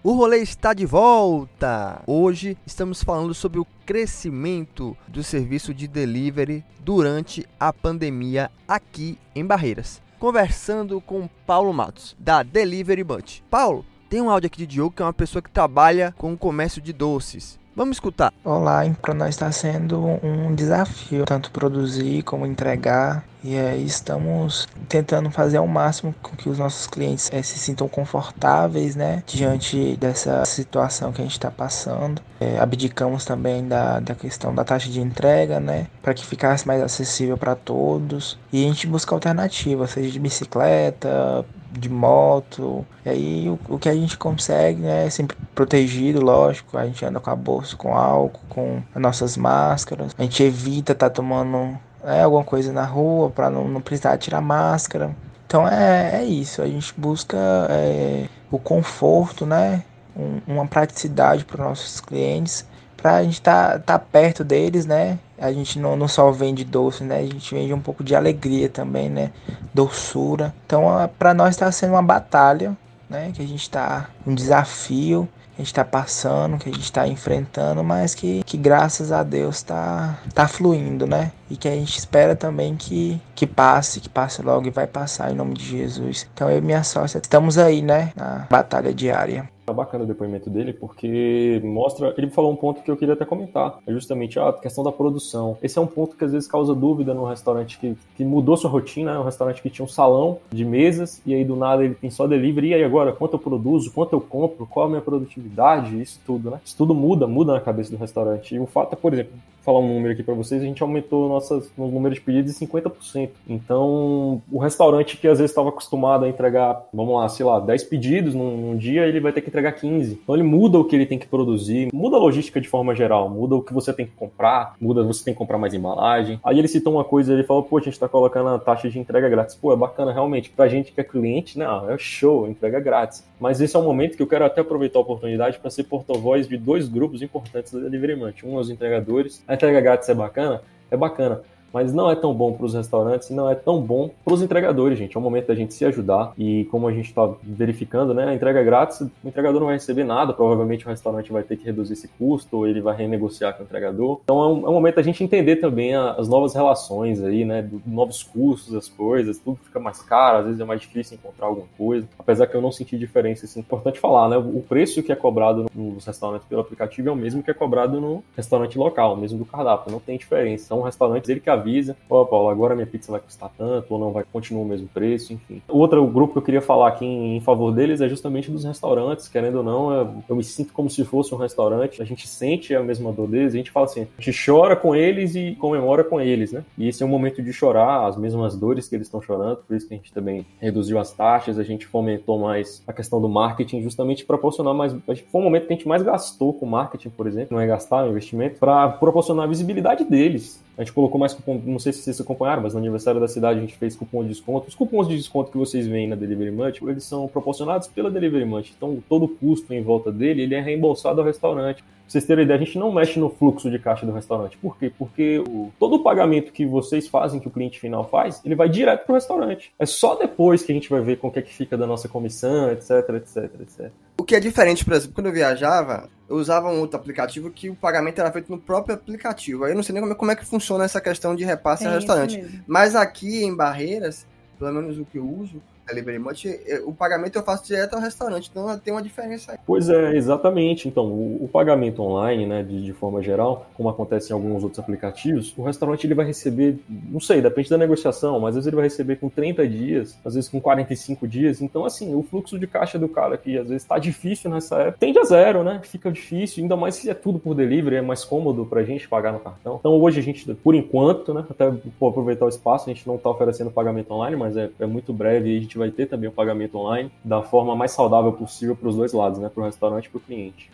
[0.02, 2.02] O rolê está de volta!
[2.08, 9.46] Hoje estamos falando sobre o crescimento do serviço de delivery durante a pandemia aqui em
[9.46, 10.02] Barreiras.
[10.18, 13.44] Conversando com Paulo Matos, da Delivery Bunch.
[13.50, 16.38] Paulo, tem um áudio aqui de Diogo que é uma pessoa que trabalha com o
[16.38, 17.60] comércio de doces.
[17.80, 18.34] Vamos escutar.
[18.44, 23.24] Olá, para nós está sendo um desafio, tanto produzir como entregar.
[23.42, 27.88] E aí estamos tentando fazer ao máximo com que os nossos clientes é, se sintam
[27.88, 32.22] confortáveis, né, diante dessa situação que a gente está passando.
[32.38, 36.82] É, abdicamos também da, da questão da taxa de entrega, né, para que ficasse mais
[36.82, 38.38] acessível para todos.
[38.52, 42.86] E a gente busca alternativas, seja de bicicleta, de moto.
[43.06, 46.78] E aí o, o, que a gente consegue, né, é sempre protegido, lógico.
[46.78, 50.14] A gente anda com a bolsa com álcool, com as nossas máscaras.
[50.18, 54.18] A gente evita estar tá tomando é, alguma coisa na rua para não, não precisar
[54.18, 55.16] tirar máscara.
[55.46, 57.38] Então é, é isso, a gente busca
[57.70, 59.84] é, o conforto, né?
[60.16, 64.86] Um, uma praticidade para os nossos clientes, para a gente estar tá, tá perto deles,
[64.86, 65.18] né?
[65.40, 67.20] A gente não, não só vende doce, né?
[67.20, 69.32] A gente vende um pouco de alegria também, né?
[69.74, 70.54] Doçura.
[70.66, 70.84] Então
[71.18, 72.78] para nós está sendo uma batalha,
[73.10, 73.32] né?
[73.34, 75.28] Que a gente está um desafio
[75.60, 79.58] a gente está passando, que a gente está enfrentando, mas que, que graças a Deus
[79.58, 81.34] está tá fluindo, né?
[81.50, 85.32] E que a gente espera também que, que passe, que passe logo e vai passar
[85.32, 86.28] em nome de Jesus.
[86.34, 88.12] Então eu e minha sócia estamos aí, né?
[88.16, 89.50] Na batalha diária.
[89.70, 92.12] Tá bacana o depoimento dele, porque mostra.
[92.18, 93.78] Ele falou um ponto que eu queria até comentar.
[93.86, 95.60] É justamente a questão da produção.
[95.62, 98.68] Esse é um ponto que às vezes causa dúvida no restaurante que, que mudou sua
[98.68, 99.20] rotina, né?
[99.20, 102.26] Um restaurante que tinha um salão de mesas, e aí do nada ele tem só
[102.26, 102.70] delivery.
[102.70, 106.50] E aí agora, quanto eu produzo, quanto eu compro, qual a minha produtividade, isso tudo,
[106.50, 106.60] né?
[106.66, 108.56] Isso tudo muda, muda na cabeça do restaurante.
[108.56, 109.34] E o fato é, por exemplo,
[109.70, 112.66] falar um número aqui para vocês, a gente aumentou nossas, no número de pedidos em
[112.66, 113.30] 50%.
[113.48, 117.84] Então, o restaurante que às vezes estava acostumado a entregar, vamos lá, sei lá, 10
[117.84, 120.20] pedidos num, num, dia, ele vai ter que entregar 15.
[120.24, 123.30] Então, ele muda o que ele tem que produzir, muda a logística de forma geral,
[123.30, 126.40] muda o que você tem que comprar, muda você tem que comprar mais embalagem.
[126.44, 128.98] Aí ele citou uma coisa, ele falou, pô, a gente tá colocando a taxa de
[128.98, 129.54] entrega grátis.
[129.54, 130.50] Pô, é bacana, realmente.
[130.50, 133.24] Pra gente que é cliente, não, é show, entrega grátis.
[133.40, 136.48] Mas esse é um momento que eu quero até aproveitar a oportunidade para ser porta-voz
[136.48, 138.46] de dois grupos importantes da Delivery Munch.
[138.46, 140.62] Um é os entregadores, a entrega grátis é bacana?
[140.90, 141.42] É bacana
[141.74, 144.42] mas não é tão bom para os restaurantes e não é tão bom para os
[144.42, 145.16] entregadores, gente.
[145.16, 148.34] É o momento da gente se ajudar e como a gente está verificando, né, a
[148.34, 151.94] entrega grátis, o entregador não vai receber nada, provavelmente o restaurante vai ter que reduzir
[151.94, 154.20] esse custo ou ele vai renegociar com o entregador.
[154.24, 157.46] Então é um, é um momento da gente entender também a, as novas relações aí,
[157.46, 161.18] né, do, novos custos das coisas, tudo fica mais caro, às vezes é mais difícil
[161.18, 164.62] encontrar alguma coisa, apesar que eu não senti diferença, assim, é importante falar, né, o
[164.62, 168.24] preço que é cobrado nos restaurantes pelo aplicativo é o mesmo que é cobrado no
[168.36, 170.66] restaurante local, mesmo do cardápio, não tem diferença.
[170.66, 174.00] São restaurantes ele que avisa, ó, oh, Paulo, agora minha pizza vai custar tanto, ou
[174.00, 175.62] não vai continuar o mesmo preço, enfim.
[175.68, 179.28] O outro grupo que eu queria falar aqui em, favor deles é justamente dos restaurantes,
[179.28, 182.84] querendo ou não, eu, me sinto como se fosse um restaurante, a gente sente a
[182.84, 186.20] mesma dor deles, a gente fala assim, a gente chora com eles e comemora com
[186.20, 186.64] eles, né?
[186.78, 189.76] E esse é um momento de chorar as mesmas dores que eles estão chorando, por
[189.76, 193.30] isso que a gente também reduziu as taxas, a gente fomentou mais a questão do
[193.30, 194.96] marketing, justamente proporcionar mais.
[195.32, 198.02] Foi um momento que a gente mais gastou com marketing, por exemplo, não é gastar,
[198.02, 200.64] é um investimento, para proporcionar a visibilidade deles.
[200.80, 203.60] A gente colocou mais cupom, não sei se vocês acompanharam, mas no aniversário da cidade
[203.60, 204.70] a gente fez cupom de desconto.
[204.70, 208.46] Os cupons de desconto que vocês veem na Delivery Munch, eles são proporcionados pela Delivery
[208.46, 208.74] Munch.
[208.78, 211.84] Então, todo o custo em volta dele, ele é reembolsado ao restaurante.
[212.10, 214.58] Pra vocês terem ideia, a gente não mexe no fluxo de caixa do restaurante.
[214.58, 214.92] Por quê?
[214.98, 218.68] Porque o, todo o pagamento que vocês fazem, que o cliente final faz, ele vai
[218.68, 219.72] direto para o restaurante.
[219.78, 221.86] É só depois que a gente vai ver com o que é que fica da
[221.86, 223.92] nossa comissão, etc, etc, etc.
[224.18, 227.70] O que é diferente, por exemplo, quando eu viajava, eu usava um outro aplicativo que
[227.70, 229.66] o pagamento era feito no próprio aplicativo.
[229.66, 231.84] Aí eu não sei nem como é, como é que funciona essa questão de repasse
[231.84, 232.64] é ao restaurante.
[232.66, 234.26] Mas aqui em Barreiras,
[234.58, 236.20] pelo menos o que eu uso, Delivery
[236.68, 239.58] é, o pagamento eu faço direto ao restaurante, então tem uma diferença aí.
[239.66, 240.88] Pois é, exatamente.
[240.88, 244.80] Então, o, o pagamento online, né, de, de, forma geral, como acontece em alguns outros
[244.80, 248.76] aplicativos, o restaurante ele vai receber, não sei, depende da negociação, mas às vezes ele
[248.76, 251.62] vai receber com 30 dias, às vezes com 45 dias.
[251.62, 254.98] Então, assim, o fluxo de caixa do cara que às vezes está difícil nessa época,
[255.00, 255.82] tende a zero, né?
[255.84, 259.34] Fica difícil, ainda mais se é tudo por delivery, é mais cômodo pra gente pagar
[259.34, 259.78] no cartão.
[259.80, 263.30] Então, hoje a gente, por enquanto, né, até aproveitar o espaço, a gente não está
[263.30, 266.32] oferecendo pagamento online, mas é, é muito breve e a gente vai ter também o
[266.32, 269.50] pagamento online da forma mais saudável possível para os dois lados, né?
[269.50, 270.70] Para o restaurante e para o cliente.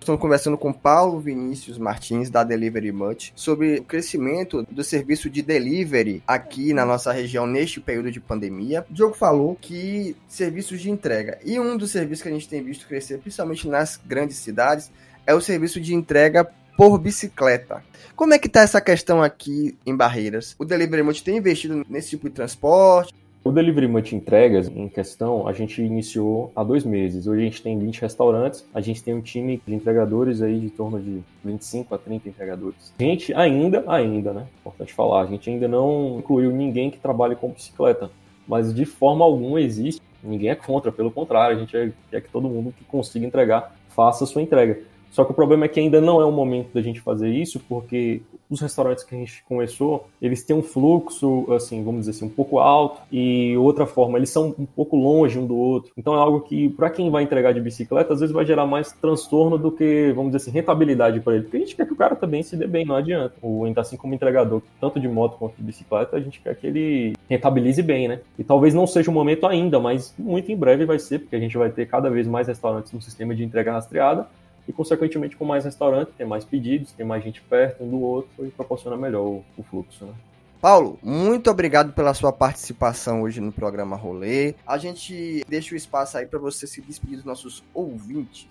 [0.00, 5.42] Estamos conversando com Paulo Vinícius Martins, da Delivery Much, sobre o crescimento do serviço de
[5.42, 8.86] delivery aqui na nossa região neste período de pandemia.
[8.88, 11.38] O Diogo falou que serviços de entrega.
[11.44, 14.90] E um dos serviços que a gente tem visto crescer, principalmente nas grandes cidades,
[15.26, 17.82] é o serviço de entrega por bicicleta.
[18.14, 20.54] Como é que está essa questão aqui em Barreiras?
[20.58, 23.12] O Delivery Much tem investido nesse tipo de transporte?
[23.44, 27.26] O Delivery Much Entregas, em questão, a gente iniciou há dois meses.
[27.26, 30.68] Hoje a gente tem 20 restaurantes, a gente tem um time de entregadores aí de
[30.70, 32.92] torno de 25 a 30 entregadores.
[32.98, 34.46] A gente ainda, ainda, né?
[34.60, 38.10] Importante falar, a gente ainda não incluiu ninguém que trabalhe com bicicleta,
[38.46, 40.02] mas de forma alguma existe.
[40.22, 44.24] Ninguém é contra, pelo contrário, a gente quer que todo mundo que consiga entregar faça
[44.24, 44.80] a sua entrega.
[45.10, 47.60] Só que o problema é que ainda não é o momento da gente fazer isso,
[47.68, 52.26] porque os restaurantes que a gente começou, eles têm um fluxo, assim, vamos dizer assim,
[52.26, 55.92] um pouco alto, e outra forma, eles são um pouco longe um do outro.
[55.96, 58.92] Então é algo que, para quem vai entregar de bicicleta, às vezes vai gerar mais
[58.92, 61.42] transtorno do que, vamos dizer assim, rentabilidade para ele.
[61.42, 63.34] Porque a gente quer que o cara também se dê bem, não adianta.
[63.42, 66.66] Ou ainda assim como entregador, tanto de moto quanto de bicicleta, a gente quer que
[66.66, 68.20] ele rentabilize bem, né?
[68.38, 71.40] E talvez não seja o momento ainda, mas muito em breve vai ser, porque a
[71.40, 74.26] gente vai ter cada vez mais restaurantes no sistema de entrega rastreada
[74.68, 78.46] e, consequentemente, com mais restaurante, tem mais pedidos, tem mais gente perto um do outro
[78.46, 80.12] e proporciona melhor o, fluxo, né?
[80.60, 84.56] Paulo, muito obrigado pela sua participação hoje no programa Rolê.
[84.66, 88.48] A gente deixa o espaço aí para você se despedir dos nossos ouvintes.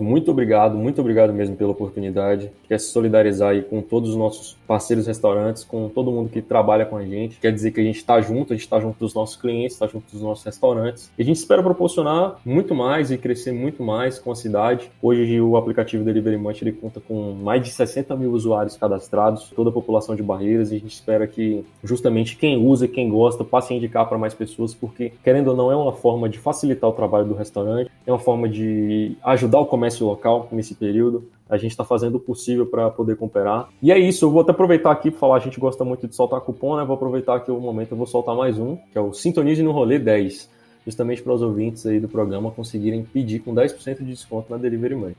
[0.00, 2.50] Muito obrigado, muito obrigado mesmo pela oportunidade.
[2.68, 6.84] Quer se solidarizar aí com todos os nossos parceiros restaurantes, com todo mundo que trabalha
[6.84, 7.38] com a gente.
[7.40, 9.86] Quer dizer que a gente está junto, a gente está junto dos nossos clientes, está
[9.86, 11.10] junto dos nossos restaurantes.
[11.18, 14.90] E a gente espera proporcionar muito mais e crescer muito mais com a cidade.
[15.02, 19.70] Hoje o aplicativo Delivery Munch ele conta com mais de 60 mil usuários cadastrados, toda
[19.70, 23.44] a população de Barreiras, e a gente espera que justamente quem usa e quem gosta
[23.44, 26.88] passe a indicar para mais pessoas, porque querendo ou não é uma forma de facilitar
[26.88, 31.30] o trabalho do restaurante, é uma forma de ajudar o comércio local nesse período.
[31.48, 33.68] A gente está fazendo o possível para poder comprar.
[33.80, 36.14] E é isso, eu vou até aproveitar aqui para falar, a gente gosta muito de
[36.14, 36.84] soltar cupom, né?
[36.84, 39.70] Vou aproveitar aqui o momento, eu vou soltar mais um, que é o Sintonize no
[39.70, 40.50] Rolê 10,
[40.84, 44.96] justamente para os ouvintes aí do programa conseguirem pedir com 10% de desconto na Delivery
[44.96, 45.16] Money.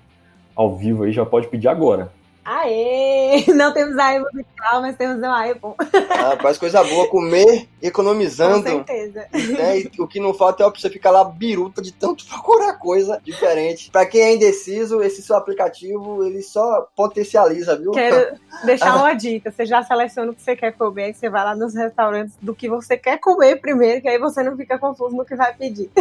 [0.56, 2.12] Ao vivo aí, já pode pedir agora.
[2.50, 3.46] Aê!
[3.54, 5.76] Não temos a musical, mas temos um aê bom.
[6.10, 8.64] Ah, faz coisa boa, comer economizando.
[8.64, 9.28] Com certeza.
[9.32, 9.82] Né?
[9.82, 13.92] E o que não falta é você ficar lá biruta de tanto procurar coisa diferente.
[13.92, 17.92] Pra quem é indeciso, esse seu aplicativo, ele só potencializa, viu?
[17.92, 18.36] Quero
[18.66, 19.52] deixar uma dica.
[19.52, 22.68] Você já seleciona o que você quer comer, você vai lá nos restaurantes do que
[22.68, 25.92] você quer comer primeiro, que aí você não fica confuso no que vai pedir.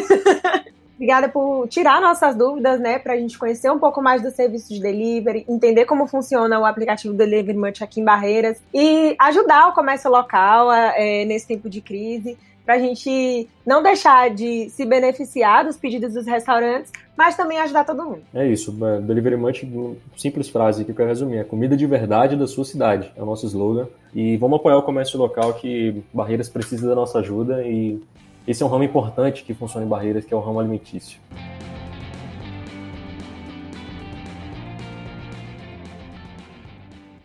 [0.99, 4.75] Obrigada por tirar nossas dúvidas, né, para a gente conhecer um pouco mais do serviço
[4.75, 9.73] de delivery, entender como funciona o aplicativo Delivery Munch aqui em Barreiras e ajudar o
[9.73, 15.65] comércio local é, nesse tempo de crise, para a gente não deixar de se beneficiar
[15.65, 18.23] dos pedidos dos restaurantes, mas também ajudar todo mundo.
[18.35, 19.67] É isso, é, Delivery Munch,
[20.17, 23.25] simples frase que eu quero resumir, é comida de verdade da sua cidade, é o
[23.25, 23.87] nosso slogan.
[24.13, 28.03] E vamos apoiar o comércio local que Barreiras precisa da nossa ajuda e
[28.49, 31.21] esse é um ramo importante que funciona em Barreiras, que é o ramo alimentício.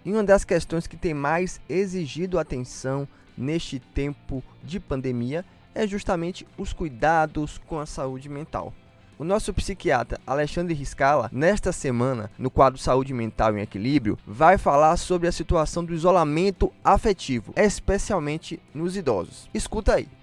[0.04, 3.08] E uma das questões que tem mais exigido atenção
[3.38, 8.74] neste tempo de pandemia é justamente os cuidados com a saúde mental.
[9.18, 14.98] O nosso psiquiatra Alexandre Riscala, nesta semana, no quadro Saúde Mental em Equilíbrio, vai falar
[14.98, 19.50] sobre a situação do isolamento afetivo, especialmente nos idosos.
[19.54, 20.23] Escuta aí.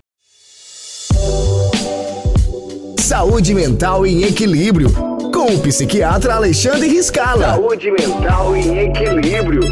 [3.11, 4.89] Saúde Mental em Equilíbrio,
[5.35, 7.57] com o psiquiatra Alexandre Riscala.
[7.57, 9.63] Saúde Mental em Equilíbrio.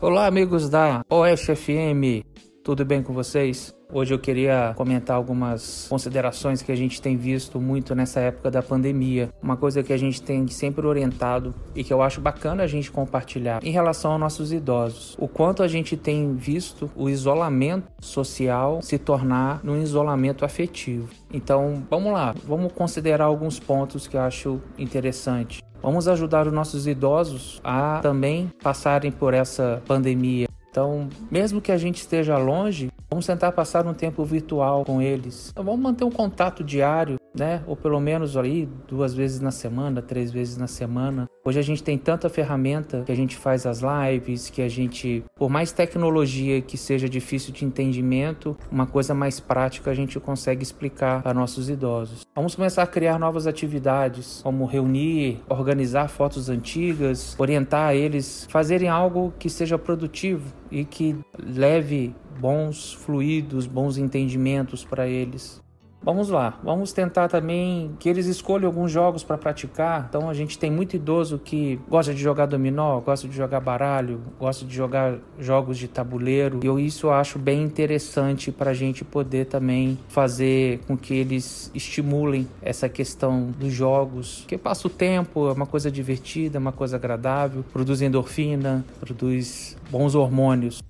[0.00, 2.26] Olá, amigos da Oeste FM,
[2.64, 3.77] tudo bem com vocês?
[3.90, 8.62] Hoje eu queria comentar algumas considerações que a gente tem visto muito nessa época da
[8.62, 9.30] pandemia.
[9.42, 12.90] Uma coisa que a gente tem sempre orientado e que eu acho bacana a gente
[12.90, 15.16] compartilhar em relação aos nossos idosos.
[15.18, 21.08] O quanto a gente tem visto o isolamento social se tornar num isolamento afetivo.
[21.32, 25.62] Então, vamos lá, vamos considerar alguns pontos que eu acho interessante.
[25.80, 31.76] Vamos ajudar os nossos idosos a também passarem por essa pandemia Então, mesmo que a
[31.76, 35.48] gente esteja longe, vamos tentar passar um tempo virtual com eles.
[35.50, 37.64] Então, vamos manter um contato diário, né?
[37.66, 41.28] Ou pelo menos ali duas vezes na semana, três vezes na semana.
[41.44, 45.24] Hoje a gente tem tanta ferramenta que a gente faz as lives, que a gente,
[45.34, 50.62] por mais tecnologia que seja difícil de entendimento, uma coisa mais prática a gente consegue
[50.62, 52.26] explicar para nossos idosos.
[52.36, 59.32] Vamos começar a criar novas atividades, como reunir, organizar fotos antigas, orientar eles, fazerem algo
[59.38, 65.62] que seja produtivo e que leve bons fluidos, bons entendimentos para eles.
[66.00, 70.06] Vamos lá, vamos tentar também que eles escolham alguns jogos para praticar.
[70.08, 74.20] Então a gente tem muito idoso que gosta de jogar dominó, gosta de jogar baralho,
[74.38, 76.60] gosta de jogar jogos de tabuleiro.
[76.62, 81.70] E eu isso acho bem interessante para a gente poder também fazer com que eles
[81.74, 86.72] estimulem essa questão dos jogos, que passa o tempo, é uma coisa divertida, é uma
[86.72, 90.82] coisa agradável, produz endorfina, produz bons hormônios.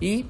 [0.00, 0.24] E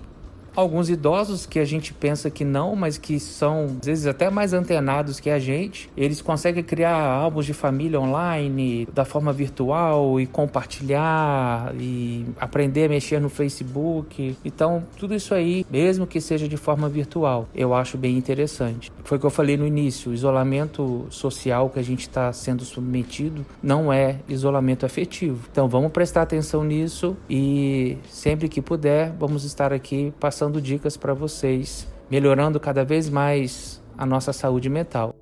[0.57, 4.53] alguns idosos que a gente pensa que não, mas que são às vezes até mais
[4.53, 5.91] antenados que a gente.
[5.97, 12.89] Eles conseguem criar álbuns de família online da forma virtual e compartilhar e aprender a
[12.89, 14.37] mexer no Facebook.
[14.45, 18.91] Então, tudo isso aí, mesmo que seja de forma virtual, eu acho bem interessante.
[19.05, 22.65] Foi o que eu falei no início: o isolamento social que a gente está sendo
[22.65, 25.47] submetido não é isolamento afetivo.
[25.51, 30.97] Então, vamos prestar atenção nisso e sempre que puder, vamos estar aqui passando passando dicas
[30.97, 35.13] para vocês, melhorando cada vez mais a nossa saúde mental.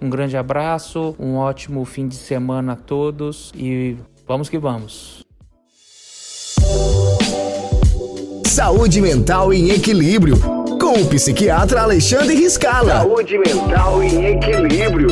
[0.00, 3.96] Um grande abraço, um ótimo fim de semana a todos e
[4.26, 5.24] vamos que vamos.
[8.46, 10.36] Saúde mental em equilíbrio,
[10.80, 13.00] com o psiquiatra Alexandre Riscala.
[13.00, 15.08] Saúde mental em equilíbrio.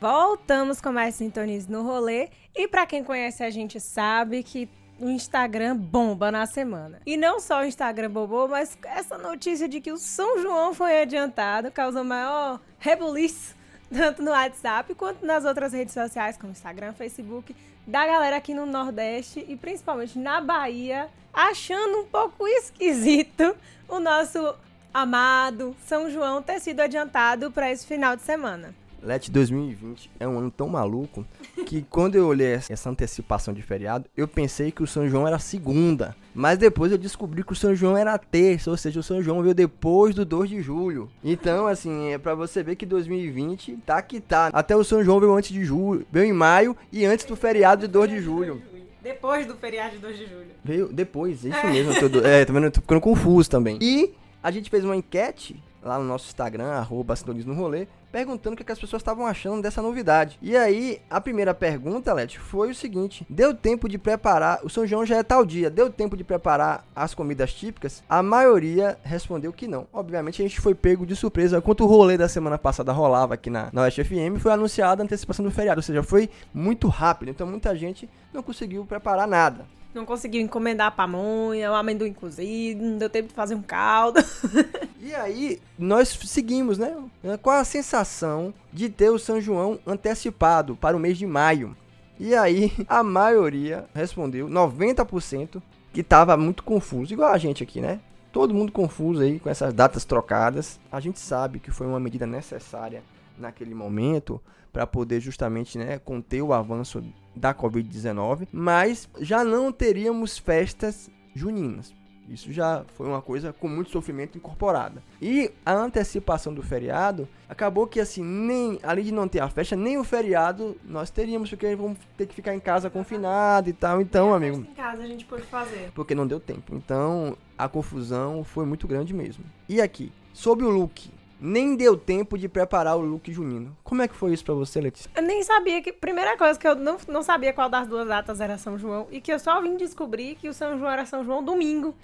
[0.00, 2.28] Voltamos com mais sintonias no rolê.
[2.56, 4.68] E para quem conhece a gente sabe que
[4.98, 7.00] o Instagram bomba na semana.
[7.04, 11.02] E não só o Instagram bombou, mas essa notícia de que o São João foi
[11.02, 13.54] adiantado causou maior rebuliço,
[13.92, 17.54] tanto no WhatsApp quanto nas outras redes sociais, como Instagram, Facebook,
[17.86, 23.56] da galera aqui no Nordeste e principalmente na Bahia, achando um pouco esquisito
[23.88, 24.54] o nosso
[24.94, 28.74] amado São João ter sido adiantado para esse final de semana.
[29.02, 31.26] Let 2020 é um ano tão maluco
[31.66, 35.38] que quando eu olhei essa antecipação de feriado, eu pensei que o São João era
[35.38, 36.14] segunda.
[36.34, 39.42] Mas depois eu descobri que o São João era terça, ou seja, o São João
[39.42, 41.10] veio depois do 2 de julho.
[41.22, 44.50] Então, assim, é para você ver que 2020 tá que tá.
[44.52, 47.82] Até o São João veio antes de julho, veio em maio e antes do feriado
[47.82, 48.62] de 2 de julho.
[49.02, 50.46] Depois do feriado de 2 de julho.
[50.64, 51.92] Veio depois, isso mesmo.
[51.92, 53.78] Eu tô, é, tô ficando confuso também.
[53.82, 58.56] E a gente fez uma enquete lá no nosso Instagram, arroba no rolê, perguntando o
[58.56, 60.38] que, as pessoas estavam achando dessa novidade.
[60.42, 64.60] E aí, a primeira pergunta, Let, foi o seguinte: deu tempo de preparar.
[64.62, 68.02] O São João já é tal dia, deu tempo de preparar as comidas típicas?
[68.08, 69.86] A maioria respondeu que não.
[69.92, 71.58] Obviamente, a gente foi pego de surpresa.
[71.58, 75.04] Enquanto o rolê da semana passada rolava aqui na, na Oeste FM, foi anunciada a
[75.04, 77.30] antecipação do feriado, ou seja, foi muito rápido.
[77.30, 79.64] Então, muita gente não conseguiu preparar nada.
[79.94, 84.20] Não conseguiu encomendar a pamonha, o amendoim cozido, não deu tempo de fazer um caldo.
[85.00, 86.96] e aí, nós seguimos, né?
[87.42, 91.76] Qual a sensação de ter o São João antecipado para o mês de maio?
[92.18, 95.60] E aí, a maioria respondeu, 90%,
[95.92, 98.00] que estava muito confuso, igual a gente aqui, né?
[98.32, 100.80] Todo mundo confuso aí com essas datas trocadas.
[100.90, 103.02] A gente sabe que foi uma medida necessária
[103.36, 104.40] naquele momento
[104.72, 107.04] para poder justamente né, conter o avanço
[107.34, 111.94] da Covid-19, mas já não teríamos festas juninas.
[112.28, 115.02] Isso já foi uma coisa com muito sofrimento incorporada.
[115.20, 119.76] E a antecipação do feriado acabou que assim, nem além de não ter a festa,
[119.76, 124.00] nem o feriado nós teríamos, porque vamos ter que ficar em casa confinado e tal.
[124.00, 124.58] Então, amigo.
[124.58, 125.90] Em casa a gente pôde fazer.
[125.94, 126.74] Porque não deu tempo.
[126.74, 129.44] Então, a confusão foi muito grande mesmo.
[129.68, 131.10] E aqui, sobre o look,
[131.42, 133.76] nem deu tempo de preparar o look junino.
[133.82, 135.10] Como é que foi isso para você, Letícia?
[135.14, 135.92] Eu nem sabia que.
[135.92, 139.20] Primeira coisa que eu não, não sabia qual das duas datas era São João e
[139.20, 141.94] que eu só vim descobrir que o São João era São João domingo.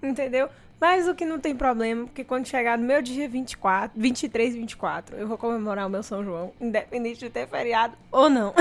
[0.00, 0.48] Entendeu?
[0.80, 4.58] Mas o que não tem problema, porque quando chegar no meu dia 24, 23 e
[4.58, 8.52] 24, eu vou comemorar o meu São João, independente de ter feriado ou não.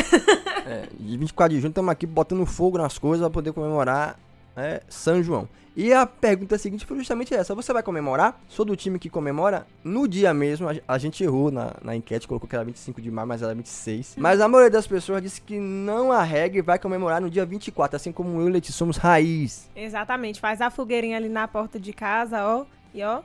[0.65, 4.17] é, de 24 de junho estamos aqui botando fogo nas coisas para poder comemorar
[4.55, 5.47] é, São João.
[5.75, 8.39] E a pergunta seguinte foi justamente essa: você vai comemorar?
[8.47, 9.65] Sou do time que comemora.
[9.83, 13.09] No dia mesmo, a, a gente errou na, na enquete, colocou que era 25 de
[13.09, 14.15] maio, mas era 26.
[14.17, 17.95] Mas a maioria das pessoas disse que não arregue e vai comemorar no dia 24,
[17.95, 19.69] assim como eu e Letícia somos raiz.
[19.75, 23.21] Exatamente, faz a fogueirinha ali na porta de casa, ó, e ó,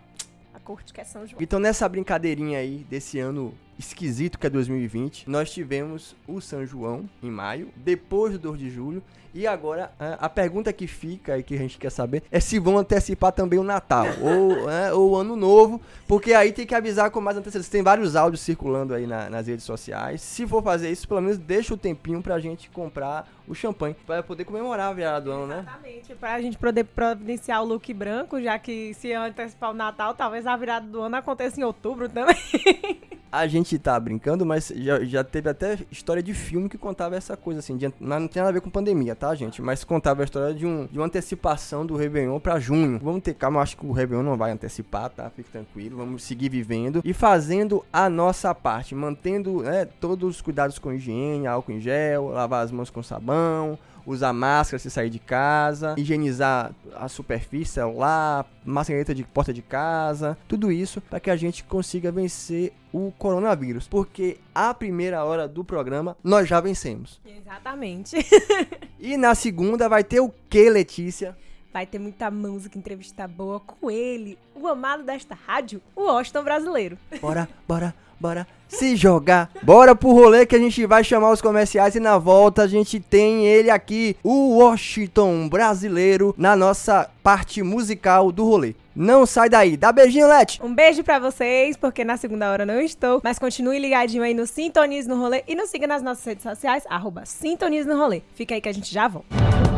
[0.55, 1.41] a corte que é São João.
[1.43, 5.29] Então nessa brincadeirinha aí desse ano esquisito que é 2020.
[5.29, 9.03] Nós tivemos o São João em maio, depois do 2 de julho,
[9.35, 12.59] e agora a, a pergunta que fica e que a gente quer saber é se
[12.59, 16.75] vão antecipar também o Natal ou, é, ou o Ano Novo, porque aí tem que
[16.75, 17.71] avisar com mais antecedência.
[17.71, 20.21] Tem vários áudios circulando aí na, nas redes sociais.
[20.21, 24.23] Se for fazer isso, pelo menos deixa o tempinho pra gente comprar o champanhe, pra
[24.23, 25.61] poder comemorar a virada do ano, né?
[25.61, 30.47] Exatamente, pra gente poder providenciar o look branco, já que se antecipar o Natal, talvez
[30.47, 32.37] a virada do ano aconteça em outubro também.
[33.31, 37.37] A gente tá brincando, mas já, já teve até história de filme que contava essa
[37.37, 39.61] coisa, assim, de, mas não tem nada a ver com pandemia, tá, gente?
[39.61, 42.99] Mas contava a história de, um, de uma antecipação do Réveillon pra junho.
[43.03, 45.31] Vamos ter calma, acho que o Réveillon não vai antecipar, tá?
[45.31, 50.79] Fique tranquilo, vamos seguir vivendo e fazendo a nossa parte, mantendo né, todos os cuidados
[50.79, 53.79] com higiene, álcool em gel, lavar as mãos com sabão,
[54.09, 60.37] usar máscara se sair de casa, higienizar a superfície, celular, maçaneta de porta de casa,
[60.49, 65.63] tudo isso para que a gente consiga vencer o coronavírus, porque a primeira hora do
[65.63, 67.21] programa nós já vencemos.
[67.25, 68.17] Exatamente.
[68.99, 71.37] e na segunda vai ter o que, Letícia?
[71.71, 76.99] Vai ter muita música, entrevista boa com ele, o amado desta rádio, o Washington brasileiro.
[77.21, 79.51] Bora, bora, bora se jogar.
[79.63, 83.01] Bora pro rolê que a gente vai chamar os comerciais e na volta a gente
[83.01, 88.75] tem ele aqui, o Washington brasileiro, na nossa parte musical do rolê.
[88.95, 89.77] Não sai daí.
[89.77, 90.59] Dá beijinho, Let.
[90.61, 93.21] Um beijo para vocês, porque na segunda hora não estou.
[93.23, 96.83] Mas continue ligadinho aí no Sintonize no Rolê e nos siga nas nossas redes sociais,
[96.91, 98.23] arroba Sintonize no Rolê.
[98.35, 99.78] Fica aí que a gente já volta.